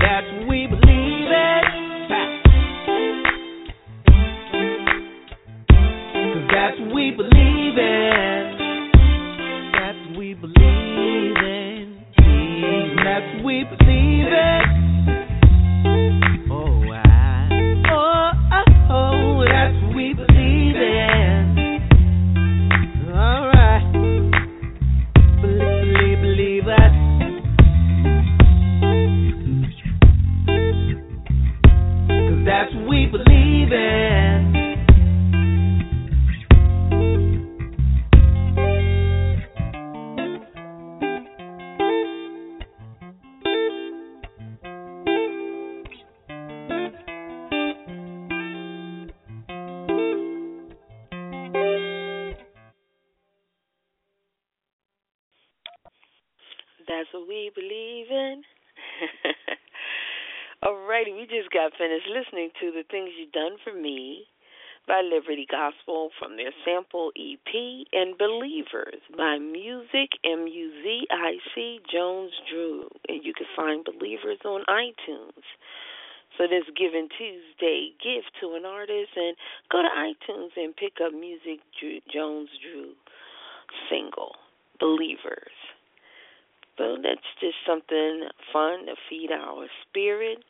That's 0.00 0.37
finished 61.98 62.30
listening 62.30 62.50
to 62.60 62.70
The 62.70 62.84
Things 62.90 63.10
You've 63.18 63.32
Done 63.32 63.56
for 63.64 63.72
Me 63.72 64.24
by 64.86 65.02
Liberty 65.02 65.46
Gospel 65.50 66.10
from 66.18 66.36
their 66.36 66.52
sample 66.64 67.10
EP 67.16 67.52
and 67.92 68.16
Believers 68.18 69.00
by 69.16 69.38
Muzic 69.38 70.14
M 70.24 70.46
U 70.46 70.70
Z 70.82 71.06
I 71.10 71.32
C 71.54 71.80
Jones 71.90 72.32
Drew. 72.50 72.88
And 73.08 73.24
you 73.24 73.32
can 73.34 73.46
find 73.56 73.84
Believers 73.84 74.38
on 74.44 74.62
iTunes. 74.68 75.42
So 76.36 76.44
this 76.44 76.64
Giving 76.76 77.08
Tuesday 77.18 77.90
gift 77.98 78.30
to 78.40 78.54
an 78.54 78.64
artist 78.64 79.10
and 79.16 79.36
go 79.72 79.82
to 79.82 79.88
iTunes 79.88 80.50
and 80.56 80.76
pick 80.76 81.02
up 81.04 81.12
Music 81.12 81.60
Drew, 81.80 81.98
Jones 82.12 82.50
Drew 82.62 82.92
single 83.90 84.36
Believers. 84.78 85.56
So 86.76 86.96
that's 87.02 87.26
just 87.40 87.56
something 87.66 88.28
fun 88.52 88.86
to 88.86 88.94
feed 89.10 89.30
our 89.32 89.66
spirit. 89.88 90.44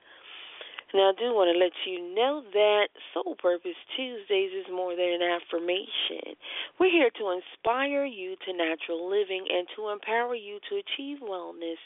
Now, 0.95 1.11
I 1.11 1.13
do 1.21 1.35
want 1.35 1.53
to 1.53 1.59
let 1.59 1.73
you 1.85 2.15
know 2.15 2.43
that 2.53 2.89
Soul 3.13 3.37
Purpose 3.37 3.77
Tuesdays 3.95 4.53
is 4.57 4.73
more 4.73 4.97
than 4.97 5.21
an 5.21 5.23
affirmation. 5.23 6.33
We're 6.81 6.91
here 6.91 7.11
to 7.19 7.37
inspire 7.37 8.07
you 8.07 8.37
to 8.47 8.57
natural 8.57 9.05
living 9.09 9.45
and 9.53 9.69
to 9.77 9.91
empower 9.91 10.35
you 10.35 10.59
to 10.71 10.81
achieve 10.81 11.19
wellness 11.21 11.77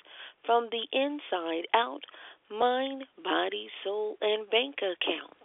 from 0.46 0.68
the 0.70 0.86
inside 0.92 1.66
out 1.74 2.02
mind, 2.48 3.04
body, 3.24 3.68
soul, 3.82 4.18
and 4.20 4.48
bank 4.50 4.76
account. 4.78 5.42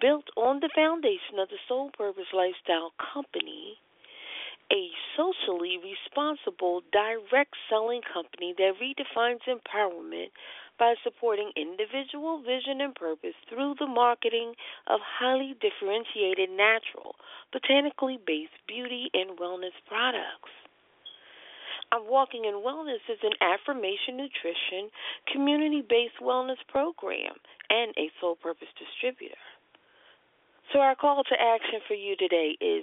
built 0.00 0.24
on 0.36 0.60
the 0.60 0.70
foundation 0.74 1.38
of 1.38 1.48
the 1.48 1.58
Soul 1.68 1.90
Purpose 1.96 2.30
Lifestyle 2.32 2.92
Company, 3.12 3.78
a 4.72 4.88
socially 5.16 5.78
responsible 5.82 6.82
direct 6.92 7.54
selling 7.68 8.00
company 8.12 8.54
that 8.56 8.74
redefines 8.80 9.42
empowerment 9.48 10.30
by 10.82 10.98
supporting 11.04 11.54
individual 11.54 12.42
vision 12.42 12.82
and 12.82 12.92
purpose 12.98 13.38
through 13.46 13.72
the 13.78 13.86
marketing 13.86 14.50
of 14.90 14.98
highly 14.98 15.54
differentiated, 15.62 16.50
natural, 16.50 17.14
botanically 17.54 18.18
based 18.26 18.58
beauty 18.66 19.06
and 19.14 19.38
wellness 19.38 19.78
products. 19.86 20.50
I'm 21.94 22.10
Walking 22.10 22.50
in 22.50 22.66
Wellness 22.66 22.98
is 23.06 23.22
an 23.22 23.38
affirmation 23.38 24.18
nutrition, 24.18 24.90
community 25.30 25.86
based 25.86 26.18
wellness 26.18 26.58
program, 26.66 27.38
and 27.70 27.94
a 27.94 28.10
soul 28.18 28.34
purpose 28.34 28.74
distributor. 28.74 29.38
So, 30.72 30.80
our 30.80 30.96
call 30.96 31.22
to 31.22 31.36
action 31.38 31.78
for 31.86 31.94
you 31.94 32.16
today 32.18 32.58
is 32.58 32.82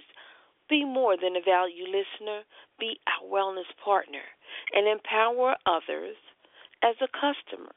be 0.70 0.86
more 0.86 1.18
than 1.20 1.36
a 1.36 1.44
value 1.44 1.84
listener, 1.84 2.48
be 2.80 2.96
our 3.12 3.28
wellness 3.28 3.68
partner, 3.84 4.24
and 4.72 4.88
empower 4.88 5.58
others 5.68 6.16
as 6.82 6.96
a 7.04 7.12
customer, 7.12 7.76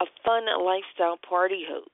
a 0.00 0.06
fun 0.24 0.46
lifestyle 0.64 1.18
party 1.28 1.64
host, 1.68 1.90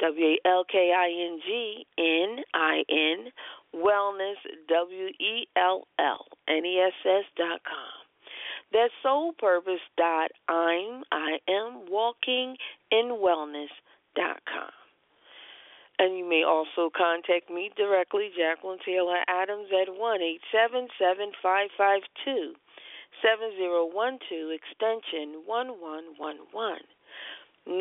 W 0.00 0.26
A 0.26 0.38
L 0.48 0.64
K 0.70 0.92
I 0.96 1.08
N 1.08 1.40
G 1.44 1.86
N 1.98 2.44
I 2.54 2.84
N 2.88 3.32
wellness 3.74 4.36
W 4.68 5.08
E 5.18 5.48
L 5.56 5.88
L 5.98 6.26
N 6.48 6.64
E 6.64 6.80
S 6.80 6.92
S 7.04 7.24
dot 7.36 7.60
com. 7.64 8.03
That's 8.74 8.92
soulpurpose 9.06 9.86
dot 9.96 10.32
I'm 10.48 11.04
I 11.12 11.38
am 11.48 11.86
walking 11.88 12.56
in 12.90 13.16
wellness 13.22 13.70
dot 14.16 14.42
com. 14.50 14.74
And 16.00 16.18
you 16.18 16.28
may 16.28 16.42
also 16.42 16.90
contact 16.90 17.48
me 17.48 17.70
directly, 17.76 18.30
Jacqueline 18.36 18.80
Taylor 18.84 19.18
Adams 19.28 19.68
at 19.70 19.94
one 19.94 20.20
eight 20.22 20.40
seven 20.50 20.88
seven 20.98 21.30
five 21.40 21.70
five 21.78 22.02
two 22.24 22.54
7012 23.22 24.50
extension 24.50 25.46
1111. 25.46 26.82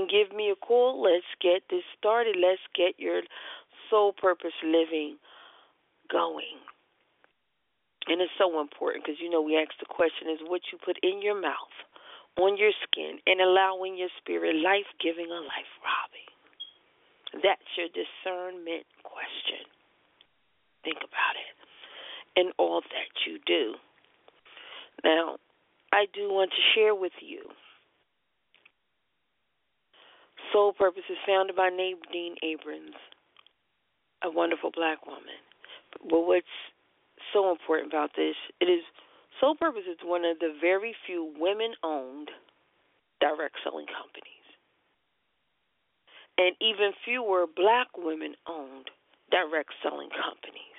Give 0.08 0.32
me 0.36 0.52
a 0.52 0.56
call. 0.56 1.02
Let's 1.02 1.26
get 1.42 1.64
this 1.72 1.84
started. 1.98 2.38
Let's 2.40 2.62
get 2.76 3.00
your 3.00 3.24
soul 3.90 4.14
purpose 4.14 4.54
living 4.64 5.18
going. 6.12 6.62
And 8.08 8.20
it's 8.22 8.36
so 8.38 8.60
important 8.60 9.06
because 9.06 9.20
you 9.22 9.30
know 9.30 9.42
we 9.42 9.56
ask 9.56 9.72
the 9.80 9.88
question 9.88 10.28
is 10.30 10.40
what 10.44 10.62
you 10.72 10.78
put 10.84 11.00
in 11.04 11.22
your 11.22 11.40
mouth, 11.40 11.76
on 12.38 12.58
your 12.58 12.72
skin, 12.84 13.20
and 13.26 13.40
allowing 13.40 13.98
your 13.98 14.12
spirit 14.20 14.56
life 14.60 14.90
giving 15.00 15.32
or 15.32 15.42
life 15.42 15.72
robbing. 15.80 16.30
That's 17.42 17.70
your 17.78 17.88
discernment 17.96 18.86
question. 19.04 19.66
Think 20.84 20.98
about 20.98 21.36
it. 21.40 21.56
In 22.36 22.52
all 22.58 22.82
that 22.82 23.14
you 23.26 23.40
do. 23.46 23.76
Now, 25.04 25.38
I 25.94 26.06
do 26.14 26.30
want 26.30 26.52
to 26.52 26.62
share 26.74 26.96
with 26.96 27.14
you 27.22 27.44
Soul 30.54 30.74
Purpose 30.74 31.04
is 31.10 31.18
founded 31.26 31.56
by 31.56 31.70
Nadine 31.70 32.36
Abrams, 32.44 32.96
a 34.24 34.30
wonderful 34.30 34.70
black 34.70 35.06
woman. 35.08 35.42
But 36.10 36.28
what's 36.28 36.46
so 37.34 37.52
important 37.52 37.92
about 37.92 38.12
this, 38.16 38.36
it 38.62 38.66
is 38.66 38.84
Soul 39.42 39.56
Purpose 39.56 39.84
is 39.90 39.98
one 40.04 40.24
of 40.24 40.40
the 40.40 40.54
very 40.62 40.96
few 41.06 41.34
women 41.38 41.74
owned 41.84 42.30
direct 43.20 43.56
selling 43.64 43.88
companies. 43.88 44.46
And 46.38 46.56
even 46.62 46.92
fewer 47.04 47.46
black 47.48 47.88
women 47.98 48.36
owned 48.48 48.90
direct 49.32 49.72
selling 49.82 50.10
companies. 50.10 50.78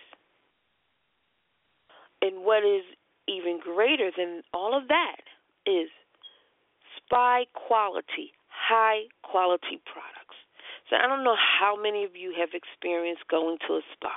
And 2.22 2.44
what 2.44 2.64
is 2.64 2.84
even 3.28 3.60
greater 3.62 4.10
than 4.16 4.42
all 4.52 4.76
of 4.76 4.88
that 4.88 5.22
is 5.66 5.88
spy 6.96 7.44
quality, 7.54 8.32
high 8.48 9.04
quality 9.22 9.80
products. 9.84 10.36
So 10.90 10.96
I 10.96 11.06
don't 11.06 11.24
know 11.24 11.36
how 11.36 11.76
many 11.80 12.04
of 12.04 12.16
you 12.16 12.34
have 12.38 12.50
experienced 12.52 13.26
going 13.30 13.58
to 13.66 13.74
a 13.74 13.80
spa, 13.92 14.12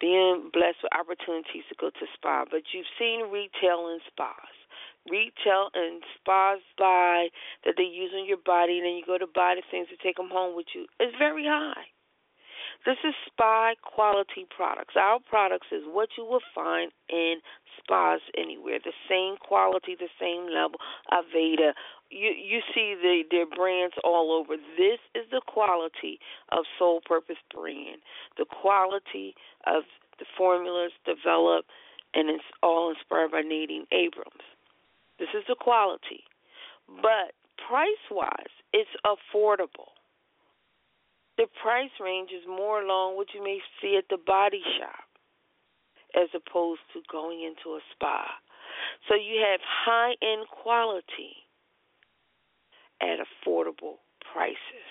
being 0.00 0.50
blessed 0.52 0.82
with 0.82 0.96
opportunities 0.96 1.68
to 1.68 1.76
go 1.78 1.90
to 1.90 2.06
spa, 2.16 2.44
but 2.50 2.62
you've 2.72 2.88
seen 2.98 3.30
retail 3.30 3.92
and 3.92 4.00
spas. 4.08 4.54
Retail 5.08 5.70
and 5.74 6.02
spas 6.16 6.60
buy 6.76 7.28
that 7.64 7.74
they 7.76 7.84
use 7.84 8.12
on 8.16 8.26
your 8.26 8.40
body, 8.44 8.78
and 8.78 8.86
then 8.86 8.96
you 8.96 9.04
go 9.06 9.18
to 9.18 9.28
buy 9.28 9.54
the 9.54 9.62
things 9.70 9.88
to 9.88 9.96
take 10.02 10.16
them 10.16 10.28
home 10.32 10.56
with 10.56 10.66
you. 10.74 10.86
It's 10.98 11.16
very 11.18 11.44
high. 11.44 11.88
This 12.86 12.96
is 13.04 13.14
spa 13.26 13.72
quality 13.82 14.46
products. 14.48 14.94
Our 14.96 15.20
products 15.28 15.68
is 15.70 15.82
what 15.84 16.08
you 16.16 16.24
will 16.24 16.44
find 16.54 16.92
in 17.10 17.40
spas 17.76 18.20
anywhere. 18.38 18.78
The 18.82 18.96
same 19.08 19.36
quality, 19.36 19.96
the 19.98 20.08
same 20.20 20.48
level. 20.48 20.80
Aveda. 21.12 21.72
You 22.10 22.30
you 22.30 22.60
see 22.74 22.94
the 23.00 23.22
their 23.30 23.46
brands 23.46 23.94
all 24.04 24.32
over. 24.32 24.56
This 24.76 24.98
is 25.14 25.24
the 25.30 25.40
quality 25.46 26.18
of 26.50 26.64
Soul 26.78 27.00
Purpose 27.04 27.40
brand. 27.54 28.02
The 28.36 28.44
quality 28.44 29.34
of 29.66 29.84
the 30.18 30.26
formulas 30.36 30.92
developed 31.04 31.70
and 32.12 32.28
it's 32.28 32.44
all 32.62 32.90
inspired 32.90 33.30
by 33.30 33.42
Nadine 33.42 33.86
Abrams. 33.92 34.44
This 35.18 35.28
is 35.34 35.44
the 35.48 35.54
quality. 35.54 36.24
But 36.88 37.38
price 37.68 38.04
wise, 38.10 38.54
it's 38.72 38.90
affordable 39.06 39.94
the 41.40 41.48
price 41.62 41.96
range 41.98 42.28
is 42.36 42.44
more 42.46 42.82
along 42.82 43.16
what 43.16 43.28
you 43.32 43.42
may 43.42 43.60
see 43.80 43.96
at 43.96 44.04
the 44.10 44.20
body 44.26 44.60
shop 44.76 45.08
as 46.12 46.28
opposed 46.36 46.84
to 46.92 47.00
going 47.10 47.40
into 47.40 47.76
a 47.76 47.80
spa. 47.96 48.28
So 49.08 49.14
you 49.14 49.40
have 49.40 49.60
high 49.64 50.12
end 50.20 50.44
quality 50.52 51.48
at 53.00 53.18
affordable 53.18 53.98
prices. 54.32 54.86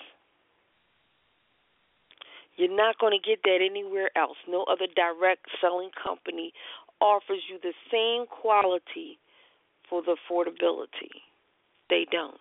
You're 2.56 2.74
not 2.74 2.98
going 2.98 3.18
to 3.18 3.28
get 3.28 3.40
that 3.44 3.58
anywhere 3.64 4.10
else. 4.16 4.36
No 4.46 4.64
other 4.64 4.86
direct 4.94 5.46
selling 5.60 5.90
company 6.02 6.52
offers 7.00 7.40
you 7.48 7.58
the 7.62 7.72
same 7.90 8.26
quality 8.26 9.18
for 9.88 10.02
the 10.02 10.16
affordability. 10.16 11.24
They 11.88 12.06
don't. 12.10 12.36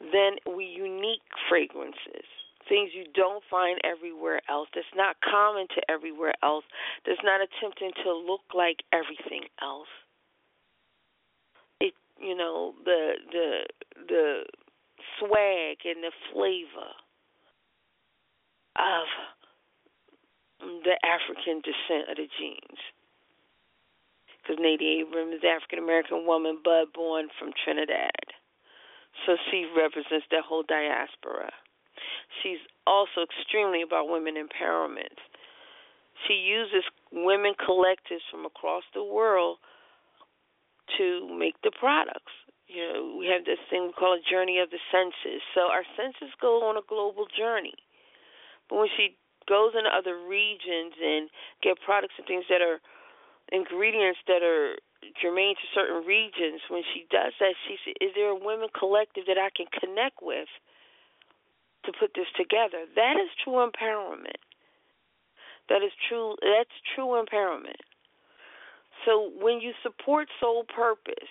Then 0.00 0.36
we 0.56 0.64
unique 0.64 1.20
fragrances 1.48 2.26
things 2.68 2.90
you 2.94 3.04
don't 3.14 3.42
find 3.50 3.78
everywhere 3.84 4.40
else, 4.48 4.68
that's 4.74 4.86
not 4.96 5.16
common 5.20 5.66
to 5.74 5.80
everywhere 5.90 6.34
else, 6.42 6.64
that's 7.06 7.20
not 7.24 7.40
attempting 7.40 7.92
to 8.04 8.12
look 8.12 8.42
like 8.54 8.82
everything 8.92 9.44
else. 9.60 9.90
You 12.22 12.36
know, 12.36 12.74
the 12.84 13.12
the 13.32 13.66
the 14.08 14.44
swag 15.18 15.78
and 15.84 16.02
the 16.02 16.12
flavor 16.32 16.92
of 18.78 19.06
the 20.84 20.96
African 21.02 21.60
descent 21.60 22.08
of 22.10 22.16
the 22.16 22.28
genes. 22.38 22.80
Because 24.38 24.58
Nadine 24.58 25.06
Abrams 25.06 25.34
is 25.34 25.44
African 25.46 25.78
American 25.78 26.26
woman, 26.26 26.58
but 26.62 26.92
born 26.94 27.28
from 27.38 27.50
Trinidad. 27.64 28.26
So 29.26 29.36
she 29.50 29.66
represents 29.76 30.26
that 30.30 30.42
whole 30.42 30.64
diaspora. 30.66 31.50
She's 32.42 32.58
also 32.86 33.22
extremely 33.22 33.82
about 33.82 34.08
women 34.08 34.34
empowerment. 34.34 35.14
She 36.26 36.34
uses 36.34 36.82
women 37.12 37.54
collectives 37.54 38.24
from 38.30 38.46
across 38.46 38.82
the 38.94 39.04
world 39.04 39.58
to 40.98 41.28
make 41.38 41.56
the 41.62 41.72
products. 41.72 42.32
You 42.66 42.82
know, 42.88 43.16
we 43.18 43.26
have 43.28 43.44
this 43.44 43.60
thing 43.68 43.86
we 43.86 43.92
call 43.92 44.14
a 44.14 44.24
journey 44.24 44.58
of 44.58 44.70
the 44.70 44.80
senses. 44.90 45.42
So 45.54 45.68
our 45.68 45.84
senses 45.96 46.32
go 46.40 46.64
on 46.64 46.76
a 46.76 46.86
global 46.88 47.26
journey. 47.28 47.76
But 48.68 48.78
when 48.78 48.88
she 48.96 49.16
goes 49.48 49.74
into 49.76 49.90
other 49.90 50.16
regions 50.16 50.96
and 50.96 51.28
get 51.62 51.76
products 51.84 52.14
and 52.16 52.26
things 52.26 52.46
that 52.48 52.62
are 52.62 52.80
ingredients 53.52 54.20
that 54.26 54.40
are 54.40 54.78
germane 55.20 55.58
to 55.58 55.66
certain 55.74 56.06
regions, 56.06 56.62
when 56.70 56.82
she 56.94 57.04
does 57.10 57.34
that, 57.40 57.54
she 57.66 57.76
says, 57.84 57.94
"Is 58.00 58.14
there 58.14 58.30
a 58.30 58.38
women 58.38 58.70
collective 58.72 59.26
that 59.26 59.36
I 59.36 59.50
can 59.50 59.66
connect 59.66 60.22
with?" 60.22 60.48
to 61.84 61.92
put 61.98 62.14
this 62.14 62.30
together. 62.36 62.86
That 62.94 63.16
is 63.18 63.30
true 63.42 63.58
empowerment. 63.58 64.38
That 65.68 65.82
is 65.82 65.92
true 66.08 66.36
that's 66.42 66.74
true 66.94 67.18
empowerment. 67.18 67.80
So 69.04 69.30
when 69.40 69.60
you 69.60 69.72
support 69.82 70.28
soul 70.40 70.64
purpose, 70.64 71.30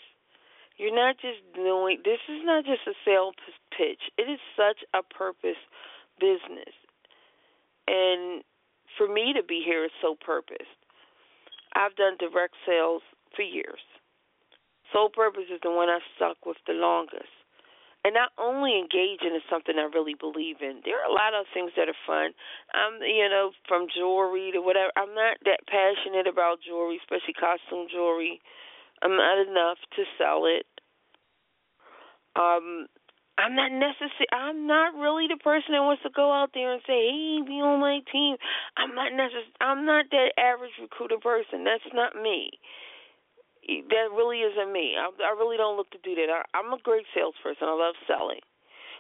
you're 0.77 0.95
not 0.95 1.15
just 1.21 1.39
doing 1.55 1.99
this 2.03 2.19
is 2.29 2.41
not 2.43 2.65
just 2.65 2.81
a 2.87 2.93
sales 3.05 3.35
pitch. 3.77 4.01
It 4.17 4.23
is 4.29 4.39
such 4.57 4.83
a 4.93 5.03
purpose 5.03 5.59
business. 6.19 6.73
and 7.87 8.43
for 8.97 9.07
me 9.07 9.33
to 9.33 9.43
be 9.43 9.63
here 9.65 9.85
is 9.85 9.91
so 10.01 10.15
purposed. 10.19 10.77
I've 11.75 11.95
done 11.95 12.17
direct 12.19 12.55
sales 12.67 13.01
for 13.35 13.43
years. 13.43 13.79
Soul 14.93 15.09
purpose 15.09 15.47
is 15.53 15.59
the 15.63 15.71
one 15.71 15.89
I 15.89 15.99
stuck 16.15 16.45
with 16.45 16.57
the 16.67 16.73
longest. 16.73 17.31
And 18.03 18.15
not 18.15 18.33
only 18.41 18.79
engaging 18.79 19.37
in 19.37 19.45
something 19.49 19.77
I 19.77 19.85
really 19.93 20.15
believe 20.17 20.57
in. 20.61 20.81
There 20.83 20.97
are 20.97 21.09
a 21.09 21.13
lot 21.13 21.37
of 21.37 21.45
things 21.53 21.71
that 21.77 21.85
are 21.87 22.01
fun. 22.07 22.33
I'm, 22.73 22.97
you 23.01 23.29
know, 23.29 23.51
from 23.67 23.87
jewelry 23.93 24.49
to 24.53 24.61
whatever. 24.61 24.89
I'm 24.97 25.13
not 25.13 25.37
that 25.45 25.61
passionate 25.69 26.25
about 26.25 26.65
jewelry, 26.65 26.97
especially 26.97 27.37
costume 27.37 27.85
jewelry. 27.93 28.41
I'm 29.03 29.15
not 29.17 29.37
enough 29.45 29.77
to 29.97 30.03
sell 30.17 30.45
it. 30.49 30.65
Um, 32.35 32.87
I'm 33.37 33.55
not 33.55 33.71
necessary. 33.71 34.29
I'm 34.31 34.67
not 34.67 34.93
really 34.95 35.27
the 35.27 35.37
person 35.41 35.73
that 35.73 35.81
wants 35.81 36.03
to 36.03 36.09
go 36.13 36.31
out 36.31 36.51
there 36.53 36.73
and 36.73 36.81
say, 36.85 37.09
"Hey, 37.09 37.41
be 37.45 37.61
on 37.61 37.79
my 37.79 38.01
team." 38.11 38.37
I'm 38.77 38.93
not 38.93 39.11
necess- 39.13 39.55
I'm 39.59 39.85
not 39.85 40.09
that 40.11 40.33
average 40.37 40.77
recruiter 40.79 41.17
person. 41.17 41.63
That's 41.63 41.93
not 41.93 42.15
me. 42.15 42.51
That 43.67 44.09
really 44.15 44.41
isn't 44.41 44.71
me. 44.73 44.97
I, 44.97 45.09
I 45.23 45.31
really 45.37 45.57
don't 45.57 45.77
look 45.77 45.91
to 45.91 46.01
do 46.03 46.15
that. 46.15 46.29
I, 46.29 46.41
I'm 46.57 46.73
a 46.73 46.81
great 46.81 47.05
salesperson. 47.13 47.69
I 47.69 47.77
love 47.77 47.95
selling, 48.07 48.41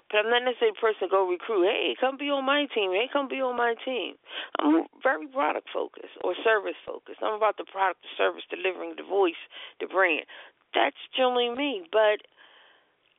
but 0.09 0.23
I'm 0.23 0.29
not 0.29 0.45
necessarily 0.45 0.77
a 0.77 0.81
person 0.81 1.09
to 1.09 1.11
go 1.11 1.25
recruit. 1.27 1.65
Hey, 1.65 1.95
come 1.99 2.17
be 2.17 2.29
on 2.29 2.45
my 2.45 2.67
team. 2.73 2.93
Hey, 2.93 3.09
come 3.11 3.27
be 3.27 3.41
on 3.41 3.57
my 3.57 3.73
team. 3.83 4.15
I'm 4.61 4.85
very 5.01 5.27
product 5.27 5.67
focused 5.73 6.13
or 6.23 6.35
service 6.45 6.77
focused. 6.85 7.19
I'm 7.25 7.33
about 7.33 7.57
the 7.57 7.65
product, 7.65 8.05
the 8.05 8.13
service, 8.17 8.45
delivering 8.53 8.95
the 8.97 9.07
voice, 9.07 9.39
the 9.81 9.87
brand. 9.87 10.29
That's 10.73 10.99
generally 11.17 11.49
me, 11.51 11.83
but 11.91 12.23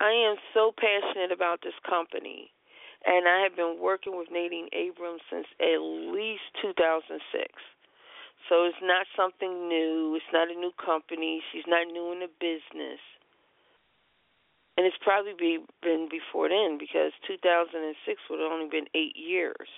I 0.00 0.10
am 0.10 0.36
so 0.54 0.72
passionate 0.74 1.30
about 1.30 1.60
this 1.62 1.76
company, 1.88 2.50
and 3.06 3.28
I 3.28 3.42
have 3.44 3.54
been 3.54 3.78
working 3.80 4.16
with 4.16 4.28
Nadine 4.32 4.68
Abrams 4.72 5.22
since 5.30 5.46
at 5.60 5.78
least 5.78 6.42
2006. 6.62 7.12
So 8.48 8.64
it's 8.64 8.82
not 8.82 9.06
something 9.16 9.68
new. 9.68 10.14
It's 10.16 10.32
not 10.32 10.50
a 10.50 10.58
new 10.58 10.72
company. 10.74 11.42
She's 11.52 11.66
not 11.66 11.86
new 11.86 12.12
in 12.12 12.20
the 12.20 12.32
business. 12.40 13.00
And 14.76 14.86
it's 14.86 14.96
probably 15.00 15.32
be, 15.38 15.58
been 15.82 16.08
before 16.10 16.48
then 16.48 16.78
because 16.78 17.12
2006 17.28 17.76
would 18.30 18.40
have 18.40 18.52
only 18.52 18.68
been 18.70 18.88
eight 18.94 19.16
years. 19.16 19.68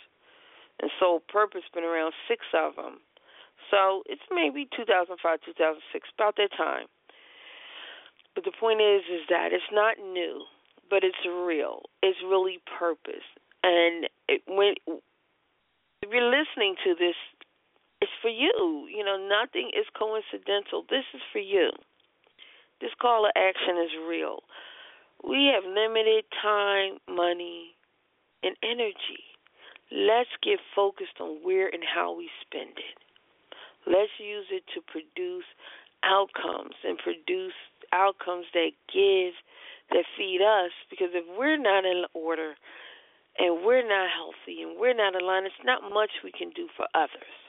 And 0.80 0.90
Soul 0.98 1.20
Purpose 1.28 1.62
been 1.74 1.84
around 1.84 2.14
six 2.28 2.46
of 2.54 2.76
them. 2.76 3.00
So 3.70 4.02
it's 4.06 4.24
maybe 4.30 4.68
2005, 4.76 5.18
2006, 5.18 6.08
about 6.18 6.36
that 6.36 6.50
time. 6.56 6.86
But 8.34 8.44
the 8.44 8.52
point 8.58 8.80
is, 8.80 9.02
is 9.10 9.22
that 9.30 9.52
it's 9.52 9.70
not 9.72 9.98
new, 9.98 10.44
but 10.90 11.04
it's 11.04 11.22
real. 11.26 11.82
It's 12.02 12.18
really 12.22 12.58
purpose. 12.78 13.26
And 13.62 14.06
it, 14.28 14.42
when 14.46 14.74
if 16.04 16.10
you're 16.12 16.28
listening 16.28 16.76
to 16.84 16.94
this, 16.94 17.16
it's 18.04 18.12
for 18.20 18.28
you. 18.28 18.84
You 18.92 19.00
know, 19.00 19.16
nothing 19.16 19.72
is 19.72 19.88
coincidental. 19.96 20.84
This 20.92 21.08
is 21.16 21.24
for 21.32 21.40
you. 21.40 21.72
This 22.80 22.92
call 23.00 23.24
to 23.24 23.32
action 23.32 23.80
is 23.80 23.96
real. 24.06 24.44
We 25.24 25.48
have 25.48 25.64
limited 25.64 26.28
time, 26.42 27.00
money, 27.08 27.72
and 28.42 28.56
energy. 28.62 29.24
Let's 29.88 30.28
get 30.44 30.60
focused 30.76 31.16
on 31.18 31.40
where 31.40 31.68
and 31.68 31.80
how 31.80 32.12
we 32.12 32.28
spend 32.44 32.76
it. 32.76 32.98
Let's 33.88 34.12
use 34.20 34.52
it 34.52 34.64
to 34.76 34.84
produce 34.84 35.48
outcomes 36.04 36.76
and 36.84 36.98
produce 36.98 37.56
outcomes 37.92 38.44
that 38.52 38.76
give, 38.92 39.32
that 39.96 40.04
feed 40.16 40.44
us. 40.44 40.72
Because 40.90 41.16
if 41.16 41.24
we're 41.38 41.56
not 41.56 41.86
in 41.86 42.04
order 42.12 42.52
and 43.38 43.64
we're 43.64 43.86
not 43.86 44.12
healthy 44.12 44.60
and 44.60 44.76
we're 44.78 44.96
not 44.96 45.16
aligned, 45.16 45.46
it's 45.46 45.64
not 45.64 45.88
much 45.88 46.10
we 46.22 46.32
can 46.32 46.50
do 46.50 46.68
for 46.76 46.84
others. 46.94 47.43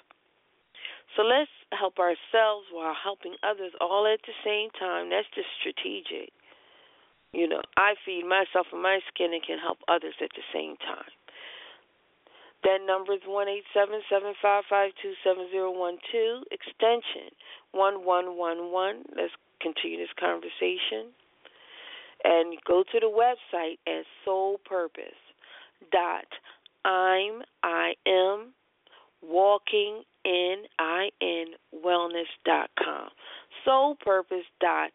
So 1.16 1.24
let's 1.24 1.52
help 1.72 1.98
ourselves 2.00 2.68
while 2.72 2.96
helping 2.96 3.36
others 3.44 3.72
all 3.80 4.06
at 4.06 4.20
the 4.28 4.36
same 4.44 4.70
time. 4.78 5.10
That's 5.10 5.28
just 5.34 5.48
strategic. 5.60 6.32
You 7.32 7.48
know, 7.48 7.62
I 7.78 7.96
feed 8.06 8.24
myself 8.24 8.68
and 8.72 8.82
my 8.82 9.00
skin 9.12 9.34
and 9.34 9.44
can 9.44 9.60
help 9.60 9.80
others 9.88 10.16
at 10.22 10.32
the 10.36 10.44
same 10.54 10.76
time. 10.78 11.12
That 12.64 12.80
number 12.86 13.14
is 13.14 13.22
one 13.28 13.48
eight 13.48 13.64
seven 13.74 14.02
seven 14.10 14.34
five 14.42 14.64
five 14.70 14.92
two 15.02 15.14
seven 15.24 15.48
zero 15.52 15.72
one 15.72 15.98
two 16.12 16.44
extension 16.52 17.32
one 17.72 18.06
one 18.06 18.38
one 18.38 18.72
one. 18.72 19.04
Let's 19.16 19.34
continue 19.62 20.00
this 20.00 20.16
conversation. 20.20 21.14
And 22.24 22.58
go 22.66 22.84
to 22.84 23.00
the 23.00 23.12
website 23.12 23.78
at 23.86 24.04
Soul 24.24 24.60
Purpose 24.66 25.20
dot 25.92 26.26
I'm 26.86 27.44
I 27.64 27.94
am 28.08 28.54
walking 29.22 30.04
in 30.26 30.64
I 30.80 31.10
N 31.22 31.46
wellness 31.86 32.28
dot 32.44 32.70
com. 32.84 33.10
Soul 33.64 33.96
Purpose 34.04 34.46
dot 34.60 34.90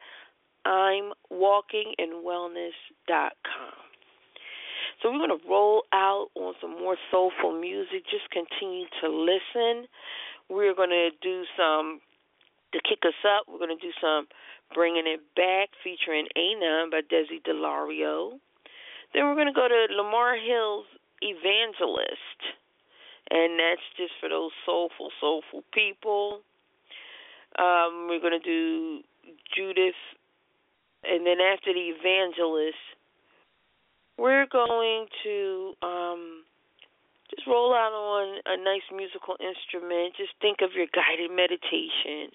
I'm 0.66 1.12
walking 1.30 1.94
in. 1.98 2.10
So 5.02 5.10
we're 5.10 5.26
going 5.26 5.40
to 5.40 5.48
roll 5.48 5.84
out 5.94 6.28
on 6.34 6.54
some 6.60 6.72
more 6.72 6.96
soulful 7.10 7.58
music. 7.58 8.04
Just 8.10 8.28
continue 8.30 8.84
to 9.00 9.08
listen. 9.08 9.88
We're 10.50 10.74
going 10.74 10.90
to 10.90 11.08
do 11.22 11.44
some 11.56 12.00
to 12.72 12.80
kick 12.86 12.98
us 13.06 13.14
up. 13.24 13.46
We're 13.48 13.58
going 13.58 13.76
to 13.76 13.80
do 13.80 13.92
some 14.00 14.26
Bringing 14.74 15.06
It 15.06 15.20
Back 15.34 15.70
featuring 15.82 16.28
Anon 16.36 16.90
by 16.90 17.00
Desi 17.00 17.40
DiLauro. 17.42 18.32
Then 19.14 19.24
we're 19.24 19.34
going 19.34 19.46
to 19.46 19.52
go 19.52 19.66
to 19.66 19.86
Lamar 19.96 20.36
Hill's 20.36 20.86
Evangelist. 21.22 22.59
And 23.30 23.58
that's 23.58 23.86
just 23.96 24.12
for 24.20 24.28
those 24.28 24.50
soulful, 24.66 25.10
soulful 25.20 25.62
people. 25.72 26.40
Um, 27.58 28.08
we're 28.10 28.20
going 28.20 28.38
to 28.38 28.42
do 28.42 29.02
Judith. 29.54 29.98
And 31.04 31.24
then 31.24 31.38
after 31.40 31.72
the 31.72 31.94
Evangelist, 31.94 32.82
we're 34.18 34.46
going 34.50 35.06
to 35.24 35.72
um, 35.82 36.42
just 37.30 37.46
roll 37.46 37.72
out 37.72 37.94
on 37.94 38.42
a 38.46 38.56
nice 38.58 38.84
musical 38.94 39.36
instrument. 39.38 40.14
Just 40.18 40.34
think 40.42 40.58
of 40.60 40.74
your 40.74 40.86
guided 40.92 41.30
meditation. 41.30 42.34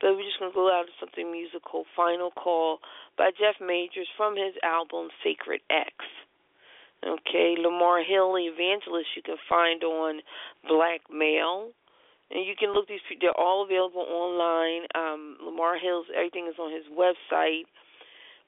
But 0.00 0.16
we're 0.16 0.26
just 0.26 0.38
going 0.38 0.50
to 0.50 0.54
go 0.54 0.70
out 0.70 0.86
to 0.86 0.94
something 0.98 1.30
musical. 1.30 1.84
Final 1.94 2.30
Call 2.30 2.78
by 3.18 3.30
Jeff 3.30 3.60
Majors 3.60 4.08
from 4.16 4.36
his 4.36 4.54
album 4.62 5.10
Sacred 5.22 5.60
X. 5.70 5.92
Okay, 7.04 7.56
Lamar 7.58 8.04
Hill 8.04 8.38
Evangelist 8.38 9.08
you 9.16 9.22
can 9.22 9.36
find 9.48 9.82
on 9.82 10.20
Blackmail. 10.68 11.70
And 12.30 12.46
you 12.46 12.54
can 12.58 12.72
look 12.72 12.88
these 12.88 13.00
they're 13.20 13.38
all 13.38 13.64
available 13.64 14.06
online. 14.08 14.86
Um 14.94 15.36
Lamar 15.44 15.78
Hill's 15.78 16.06
everything 16.14 16.46
is 16.48 16.58
on 16.58 16.72
his 16.72 16.84
website. 16.86 17.64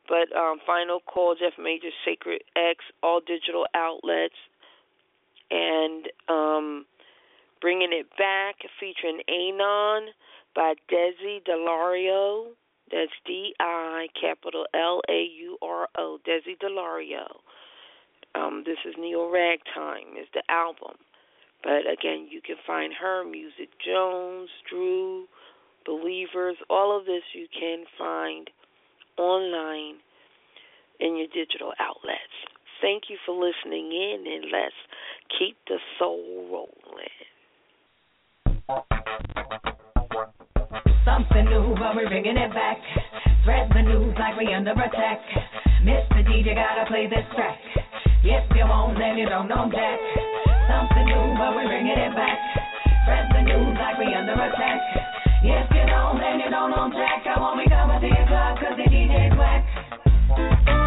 But 0.09 0.35
um 0.37 0.59
Final 0.67 1.01
Call 1.01 1.35
Jeff 1.35 1.55
Majors 1.59 1.93
Sacred 2.05 2.43
X 2.57 2.85
all 3.03 3.21
digital 3.21 3.67
outlets 3.75 4.39
and 5.51 6.09
um 6.29 6.87
Bringing 7.61 7.93
It 7.93 8.07
Back 8.17 8.57
featuring 8.79 9.21
Anon 9.29 10.13
by 10.55 10.75
Desi 10.93 11.43
DiLauro. 11.43 12.49
That's 12.93 13.11
D 13.27 13.55
I 13.59 14.07
capital 14.21 14.67
L 14.75 15.01
A 15.09 15.27
U 15.41 15.59
R 15.61 15.89
O. 15.97 16.19
Desi 16.27 16.57
DiLauro. 16.63 17.27
Um, 18.35 18.65
this 18.67 18.79
is 18.85 18.95
Neo 18.99 19.31
Ragtime 19.31 20.17
is 20.21 20.29
the 20.35 20.43
album. 20.49 20.97
But 21.63 21.91
again, 21.91 22.29
you 22.31 22.41
can 22.45 22.57
find 22.67 22.93
her 23.01 23.25
music, 23.25 23.71
Jones, 23.85 24.51
Drew, 24.69 25.27
Believers, 25.87 26.57
all 26.71 26.97
of 26.99 27.05
this 27.05 27.23
you 27.35 27.47
can 27.59 27.85
find 27.99 28.49
online 29.19 29.97
in 30.99 31.17
your 31.17 31.27
digital 31.29 31.73
outlets. 31.79 32.35
Thank 32.81 33.05
you 33.09 33.19
for 33.27 33.33
listening 33.35 33.93
in, 33.93 34.25
and 34.27 34.45
let's 34.51 34.75
keep 35.39 35.57
the 35.69 35.79
soul 35.99 36.49
rolling. 36.51 37.21
Something 41.05 41.45
new, 41.45 41.75
but 41.79 41.95
we're 41.95 42.09
bringing 42.09 42.37
it 42.37 42.53
back. 42.55 42.79
Spread 43.43 43.69
the 43.75 43.83
news 43.83 44.15
like 44.19 44.39
we 44.39 44.53
under 44.55 44.73
attack. 44.73 45.21
Mr. 45.83 46.25
DJ 46.27 46.55
gotta 46.55 46.87
play 46.89 47.07
this 47.07 47.25
track. 47.35 47.59
If 48.27 48.57
you 48.57 48.65
won't, 48.65 48.97
then 48.97 49.19
you 49.19 49.29
don't 49.29 49.49
know 49.49 49.69
Jack. 49.71 50.01
Something 50.67 51.05
new, 51.05 51.37
but 51.37 51.55
we're 51.55 51.69
bringing 51.69 51.93
it 51.93 52.17
back. 52.17 52.39
Spread 53.05 53.29
the 53.37 53.43
news 53.43 53.77
like 53.77 53.99
we 53.99 54.15
under 54.15 54.33
attack. 54.33 54.81
If 55.43 55.69
you 55.71 55.85
don't, 55.85 56.17
then 56.19 56.41
you 56.41 56.49
don't 56.49 56.71
know 56.71 56.89
Jack. 56.89 57.27
I 57.29 57.39
won't 57.39 57.61
be 57.63 57.69
coming 57.69 58.01
to 58.01 58.07
your 58.09 58.27
club 58.27 58.57
cause 58.61 58.77
the 58.79 58.89
DJ's 58.89 59.37
whack. 59.37 60.84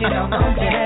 you 0.00 0.08
know, 0.08 0.30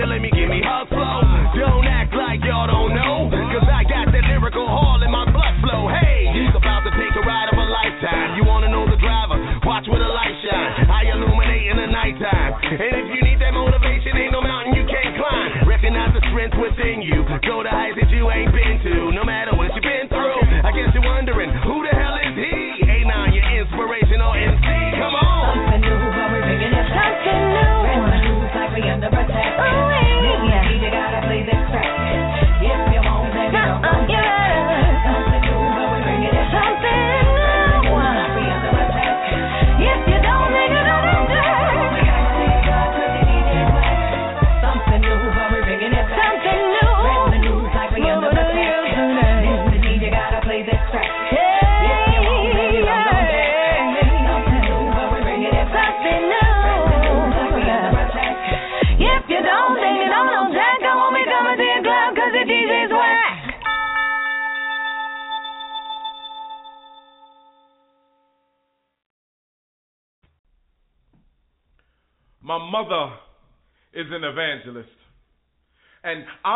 feeling 0.00 0.22
me, 0.22 0.30
give 0.30 0.48
me 0.48 0.62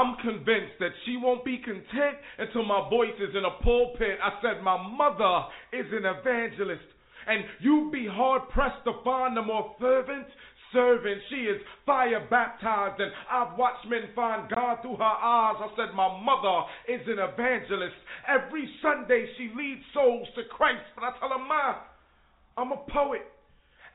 I'm 0.04 0.16
convinced 0.20 0.76
that 0.80 0.92
she 1.06 1.16
won't 1.16 1.46
be 1.46 1.56
content 1.56 2.20
until 2.36 2.64
my 2.64 2.90
voice 2.90 3.16
is 3.16 3.34
in 3.34 3.44
a 3.44 3.62
pulpit. 3.64 4.18
I 4.22 4.36
said, 4.42 4.62
My 4.62 4.76
mother 4.76 5.48
is 5.72 5.86
an 5.92 6.04
evangelist. 6.04 6.84
And 7.26 7.42
you'd 7.60 7.90
be 7.90 8.06
hard 8.06 8.42
pressed 8.50 8.84
to 8.84 8.92
find 9.02 9.38
a 9.38 9.42
more 9.42 9.74
fervent 9.80 10.26
servant. 10.74 11.22
She 11.30 11.48
is 11.48 11.56
fire 11.86 12.20
baptized, 12.28 13.00
and 13.00 13.12
I've 13.30 13.56
watched 13.56 13.88
men 13.88 14.12
find 14.14 14.52
God 14.54 14.82
through 14.82 14.96
her 14.96 15.16
eyes. 15.24 15.56
I 15.56 15.68
said, 15.74 15.96
My 15.96 16.20
mother 16.20 16.68
is 16.86 17.00
an 17.08 17.24
evangelist. 17.24 17.96
Every 18.28 18.68
Sunday 18.82 19.24
she 19.38 19.52
leads 19.56 19.80
souls 19.94 20.28
to 20.36 20.42
Christ. 20.52 20.84
But 20.94 21.04
I 21.04 21.18
tell 21.18 21.30
her, 21.30 21.38
Ma, 21.38 21.80
I'm 22.58 22.72
a 22.72 22.84
poet. 22.92 23.22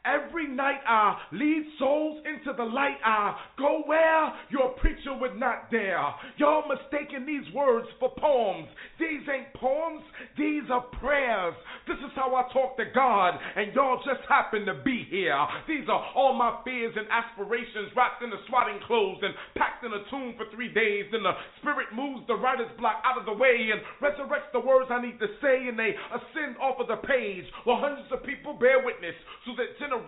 Every 0.10 0.48
night 0.48 0.82
I 0.88 1.18
lead 1.34 1.64
souls 1.78 2.24
into 2.26 2.58
the 2.58 2.64
light. 2.64 2.98
I 3.06 3.38
go 3.58 3.84
where 3.86 4.34
your 4.50 4.74
preacher 4.82 5.14
would 5.14 5.38
not 5.38 5.70
dare. 5.70 6.02
Y'all 6.38 6.64
mistaking 6.66 7.26
these 7.26 7.46
words 7.54 7.86
for 8.00 8.10
poems. 8.18 8.68
These 8.98 9.22
ain't 9.30 9.54
poems, 9.54 10.02
these 10.38 10.64
are 10.72 10.82
prayers. 10.98 11.54
This 11.86 11.98
is 12.02 12.12
how 12.16 12.34
I 12.34 12.50
talk 12.54 12.78
to 12.78 12.86
God, 12.94 13.38
and 13.56 13.74
y'all 13.74 14.02
just 14.02 14.26
happen 14.28 14.66
to 14.66 14.82
be 14.82 15.06
here. 15.10 15.38
These 15.68 15.86
are 15.90 16.02
all 16.16 16.34
my 16.34 16.58
fears 16.66 16.96
and 16.98 17.06
aspirations 17.12 17.94
wrapped 17.96 18.24
in 18.24 18.30
the 18.30 18.42
swatting 18.50 18.80
clothes 18.88 19.22
and 19.22 19.34
packed 19.56 19.86
in 19.86 19.94
a 19.94 20.02
tomb 20.10 20.34
for 20.38 20.50
three 20.50 20.74
days. 20.74 21.06
Then 21.12 21.22
the 21.22 21.38
spirit 21.62 21.94
moves 21.94 22.26
the 22.26 22.36
writer's 22.36 22.72
block 22.82 23.04
out 23.06 23.20
of 23.20 23.26
the 23.30 23.38
way 23.38 23.70
and 23.70 23.82
resurrects 24.02 24.50
the 24.54 24.64
words 24.64 24.90
I 24.90 25.02
need 25.02 25.20
to 25.22 25.30
say, 25.42 25.70
and 25.70 25.78
they 25.78 25.94
ascend 26.10 26.58
off 26.58 26.82
of 26.82 26.90
the 26.90 27.00
page 27.06 27.46
while 27.64 27.78
hundreds 27.78 28.10
of 28.12 28.26
people 28.26 28.58
bear 28.58 28.82
witness 28.82 29.16
so 29.46 29.54
that 29.54 29.78
generations 29.78 29.99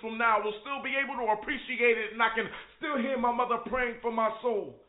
from 0.00 0.18
now 0.18 0.42
will 0.42 0.54
still 0.60 0.82
be 0.82 0.96
able 0.96 1.16
to 1.16 1.32
appreciate 1.32 1.98
it, 1.98 2.12
and 2.12 2.22
I 2.22 2.28
can 2.34 2.48
still 2.78 2.98
hear 2.98 3.18
my 3.18 3.32
mother 3.32 3.58
praying 3.66 3.96
for 4.02 4.12
my 4.12 4.30
soul. 4.42 4.87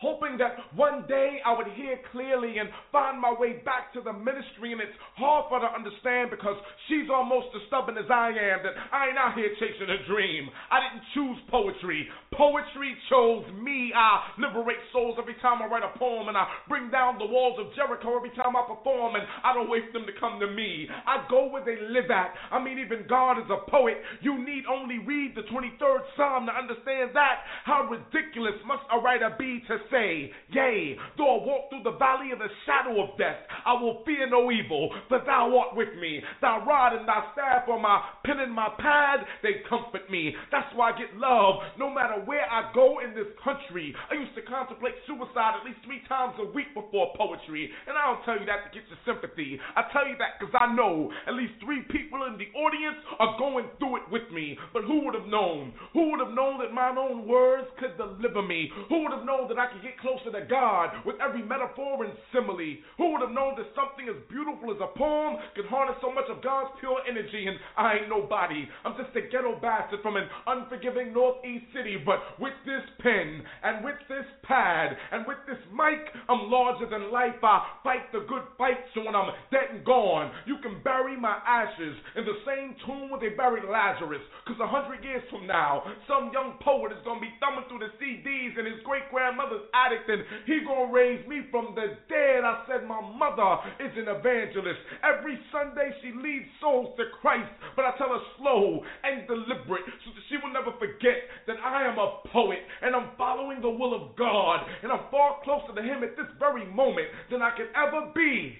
Hoping 0.00 0.40
that 0.40 0.56
one 0.72 1.04
day 1.08 1.44
I 1.44 1.52
would 1.52 1.68
hear 1.76 2.00
clearly 2.08 2.56
and 2.56 2.72
find 2.88 3.20
my 3.20 3.36
way 3.36 3.60
back 3.68 3.92
to 3.92 4.00
the 4.00 4.16
ministry, 4.16 4.72
and 4.72 4.80
it's 4.80 4.96
hard 5.20 5.52
for 5.52 5.60
her 5.60 5.68
to 5.68 5.72
understand 5.76 6.32
because 6.32 6.56
she's 6.88 7.12
almost 7.12 7.52
as 7.52 7.60
stubborn 7.68 8.00
as 8.00 8.08
I 8.08 8.32
am. 8.32 8.64
That 8.64 8.80
I 8.88 9.12
ain't 9.12 9.20
out 9.20 9.36
here 9.36 9.52
chasing 9.60 9.92
a 9.92 10.00
dream. 10.08 10.48
I 10.72 10.80
didn't 10.80 11.04
choose 11.12 11.36
poetry. 11.52 12.08
Poetry 12.32 12.96
chose 13.12 13.44
me. 13.60 13.92
I 13.92 14.40
liberate 14.40 14.80
souls 14.88 15.20
every 15.20 15.36
time 15.44 15.60
I 15.60 15.68
write 15.68 15.84
a 15.84 15.92
poem, 16.00 16.32
and 16.32 16.36
I 16.36 16.48
bring 16.64 16.88
down 16.88 17.20
the 17.20 17.28
walls 17.28 17.60
of 17.60 17.68
Jericho 17.76 18.16
every 18.16 18.32
time 18.32 18.56
I 18.56 18.64
perform, 18.64 19.20
and 19.20 19.28
I 19.44 19.52
don't 19.52 19.68
wait 19.68 19.92
for 19.92 20.00
them 20.00 20.08
to 20.08 20.16
come 20.16 20.40
to 20.40 20.48
me. 20.48 20.88
I 20.88 21.28
go 21.28 21.52
where 21.52 21.60
they 21.60 21.76
live 21.76 22.08
at. 22.08 22.32
I 22.48 22.56
mean, 22.56 22.80
even 22.80 23.04
God 23.04 23.36
is 23.36 23.52
a 23.52 23.68
poet. 23.68 24.00
You 24.24 24.40
need 24.40 24.64
only 24.64 24.96
read 25.04 25.36
the 25.36 25.44
23rd 25.52 26.08
Psalm 26.16 26.48
to 26.48 26.56
understand 26.56 27.12
that. 27.12 27.44
How 27.68 27.84
ridiculous 27.84 28.56
must 28.64 28.88
a 28.88 28.96
writer 28.96 29.36
be 29.36 29.60
to 29.68 29.76
say, 29.90 30.30
Yea, 30.50 30.96
though 31.16 31.40
I 31.40 31.46
walk 31.46 31.70
through 31.70 31.84
the 31.84 31.98
valley 31.98 32.32
of 32.32 32.38
the 32.38 32.50
shadow 32.66 33.02
of 33.02 33.18
death, 33.18 33.38
I 33.66 33.74
will 33.74 34.02
fear 34.06 34.28
no 34.28 34.50
evil, 34.50 34.90
for 35.08 35.20
thou 35.24 35.56
art 35.58 35.76
with 35.76 35.94
me. 36.00 36.22
Thy 36.40 36.58
rod 36.64 36.96
and 36.96 37.06
thy 37.06 37.22
staff 37.32 37.68
are 37.68 37.78
my 37.78 38.02
pen 38.24 38.40
and 38.40 38.52
my 38.52 38.68
pad, 38.78 39.20
they 39.42 39.62
comfort 39.68 40.10
me. 40.10 40.34
That's 40.50 40.68
why 40.74 40.92
I 40.92 40.98
get 40.98 41.16
love 41.16 41.62
no 41.78 41.90
matter 41.90 42.22
where 42.24 42.46
I 42.50 42.70
go 42.74 43.00
in 43.00 43.14
this 43.14 43.30
country. 43.42 43.94
I 44.10 44.14
used 44.14 44.34
to 44.34 44.42
contemplate 44.42 44.94
suicide 45.06 45.60
at 45.60 45.66
least 45.66 45.82
three 45.84 46.02
times 46.08 46.34
a 46.38 46.46
week 46.50 46.72
before 46.74 47.12
poetry, 47.16 47.70
and 47.86 47.96
I 47.96 48.10
don't 48.10 48.24
tell 48.24 48.38
you 48.38 48.46
that 48.46 48.66
to 48.66 48.70
get 48.72 48.86
your 48.88 49.00
sympathy. 49.04 49.58
I 49.76 49.86
tell 49.92 50.06
you 50.06 50.16
that 50.18 50.38
because 50.38 50.54
I 50.54 50.72
know 50.74 51.10
at 51.26 51.34
least 51.34 51.58
three 51.62 51.82
people 51.90 52.24
in 52.26 52.38
the 52.38 52.48
audience 52.56 52.98
are 53.18 53.36
going 53.38 53.66
through 53.78 54.04
it 54.04 54.06
with 54.10 54.26
me. 54.32 54.56
But 54.72 54.84
who 54.84 55.04
would 55.04 55.14
have 55.14 55.28
known? 55.28 55.72
Who 55.92 56.10
would 56.10 56.20
have 56.20 56.34
known 56.34 56.60
that 56.60 56.72
my 56.72 56.90
own 56.90 57.26
words 57.26 57.68
could 57.78 57.96
deliver 57.96 58.42
me? 58.42 58.70
Who 58.88 59.02
would 59.04 59.12
have 59.12 59.26
known 59.26 59.48
that 59.48 59.58
I 59.58 59.72
could 59.72 59.79
can 59.80 59.90
get 59.90 59.98
closer 60.00 60.30
to 60.30 60.44
God 60.46 60.92
with 61.04 61.16
every 61.20 61.42
metaphor 61.42 62.04
and 62.04 62.12
simile. 62.32 62.76
Who 62.98 63.12
would 63.12 63.24
have 63.24 63.32
known 63.32 63.56
that 63.56 63.72
something 63.72 64.04
as 64.08 64.20
beautiful 64.28 64.70
as 64.70 64.80
a 64.80 64.92
poem 64.96 65.40
could 65.56 65.66
harness 65.66 65.96
so 66.00 66.12
much 66.12 66.28
of 66.28 66.44
God's 66.44 66.76
pure 66.80 67.00
energy? 67.08 67.48
And 67.48 67.56
I 67.76 68.04
ain't 68.04 68.12
nobody. 68.12 68.68
I'm 68.84 68.96
just 69.00 69.16
a 69.16 69.24
ghetto 69.32 69.56
bastard 69.60 70.00
from 70.04 70.16
an 70.16 70.28
unforgiving 70.46 71.12
northeast 71.12 71.72
city. 71.72 71.96
But 71.96 72.20
with 72.38 72.54
this 72.68 72.84
pen 73.00 73.42
and 73.64 73.84
with 73.84 73.96
this 74.08 74.28
pad 74.44 74.96
and 75.12 75.24
with 75.26 75.40
this 75.48 75.60
mic, 75.72 76.12
I'm 76.28 76.52
larger 76.52 76.88
than 76.88 77.10
life. 77.10 77.40
I 77.42 77.80
fight 77.82 78.12
the 78.12 78.24
good 78.28 78.44
fight 78.60 78.78
so 78.94 79.04
when 79.04 79.16
I'm 79.16 79.32
dead 79.50 79.72
and 79.72 79.84
gone, 79.84 80.30
you 80.44 80.58
can 80.62 80.82
bury 80.84 81.16
my 81.16 81.40
ashes 81.46 81.96
in 82.16 82.24
the 82.24 82.38
same 82.44 82.76
tomb 82.84 83.10
where 83.10 83.20
they 83.20 83.32
buried 83.34 83.64
Lazarus. 83.64 84.22
Cause 84.46 84.58
a 84.60 84.66
hundred 84.66 85.04
years 85.04 85.22
from 85.30 85.46
now, 85.46 85.82
some 86.08 86.30
young 86.32 86.58
poet 86.60 86.92
is 86.92 86.98
gonna 87.04 87.22
be 87.22 87.32
thumbing 87.38 87.64
through 87.70 87.80
the 87.80 87.92
CDs 88.02 88.58
in 88.58 88.66
his 88.66 88.82
great 88.84 89.06
grandmother's 89.10 89.69
and 89.74 90.24
he 90.46 90.60
gonna 90.66 90.92
raise 90.92 91.26
me 91.26 91.42
from 91.50 91.74
the 91.74 91.96
dead. 92.08 92.44
I 92.44 92.64
said 92.66 92.86
my 92.86 93.00
mother 93.00 93.60
is 93.80 93.92
an 93.96 94.08
evangelist. 94.08 94.80
Every 95.02 95.38
Sunday 95.52 95.90
she 96.02 96.12
leads 96.12 96.46
souls 96.60 96.96
to 96.96 97.04
Christ, 97.20 97.50
but 97.76 97.84
I 97.84 97.96
tell 97.98 98.10
her 98.10 98.24
slow 98.38 98.82
and 99.04 99.26
deliberate 99.26 99.86
so 100.04 100.10
that 100.14 100.24
she 100.28 100.36
will 100.38 100.52
never 100.52 100.72
forget 100.78 101.26
that 101.46 101.56
I 101.64 101.86
am 101.86 101.98
a 101.98 102.20
poet 102.32 102.60
and 102.82 102.94
I'm 102.94 103.10
following 103.16 103.60
the 103.60 103.70
will 103.70 103.94
of 103.94 104.16
God 104.16 104.66
and 104.82 104.92
I'm 104.92 105.10
far 105.10 105.38
closer 105.44 105.74
to 105.74 105.82
him 105.82 106.02
at 106.02 106.16
this 106.16 106.30
very 106.38 106.66
moment 106.66 107.08
than 107.30 107.42
I 107.42 107.50
could 107.56 107.70
ever 107.74 108.10
be 108.14 108.56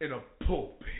in 0.00 0.12
a 0.12 0.20
pulpit. 0.46 0.99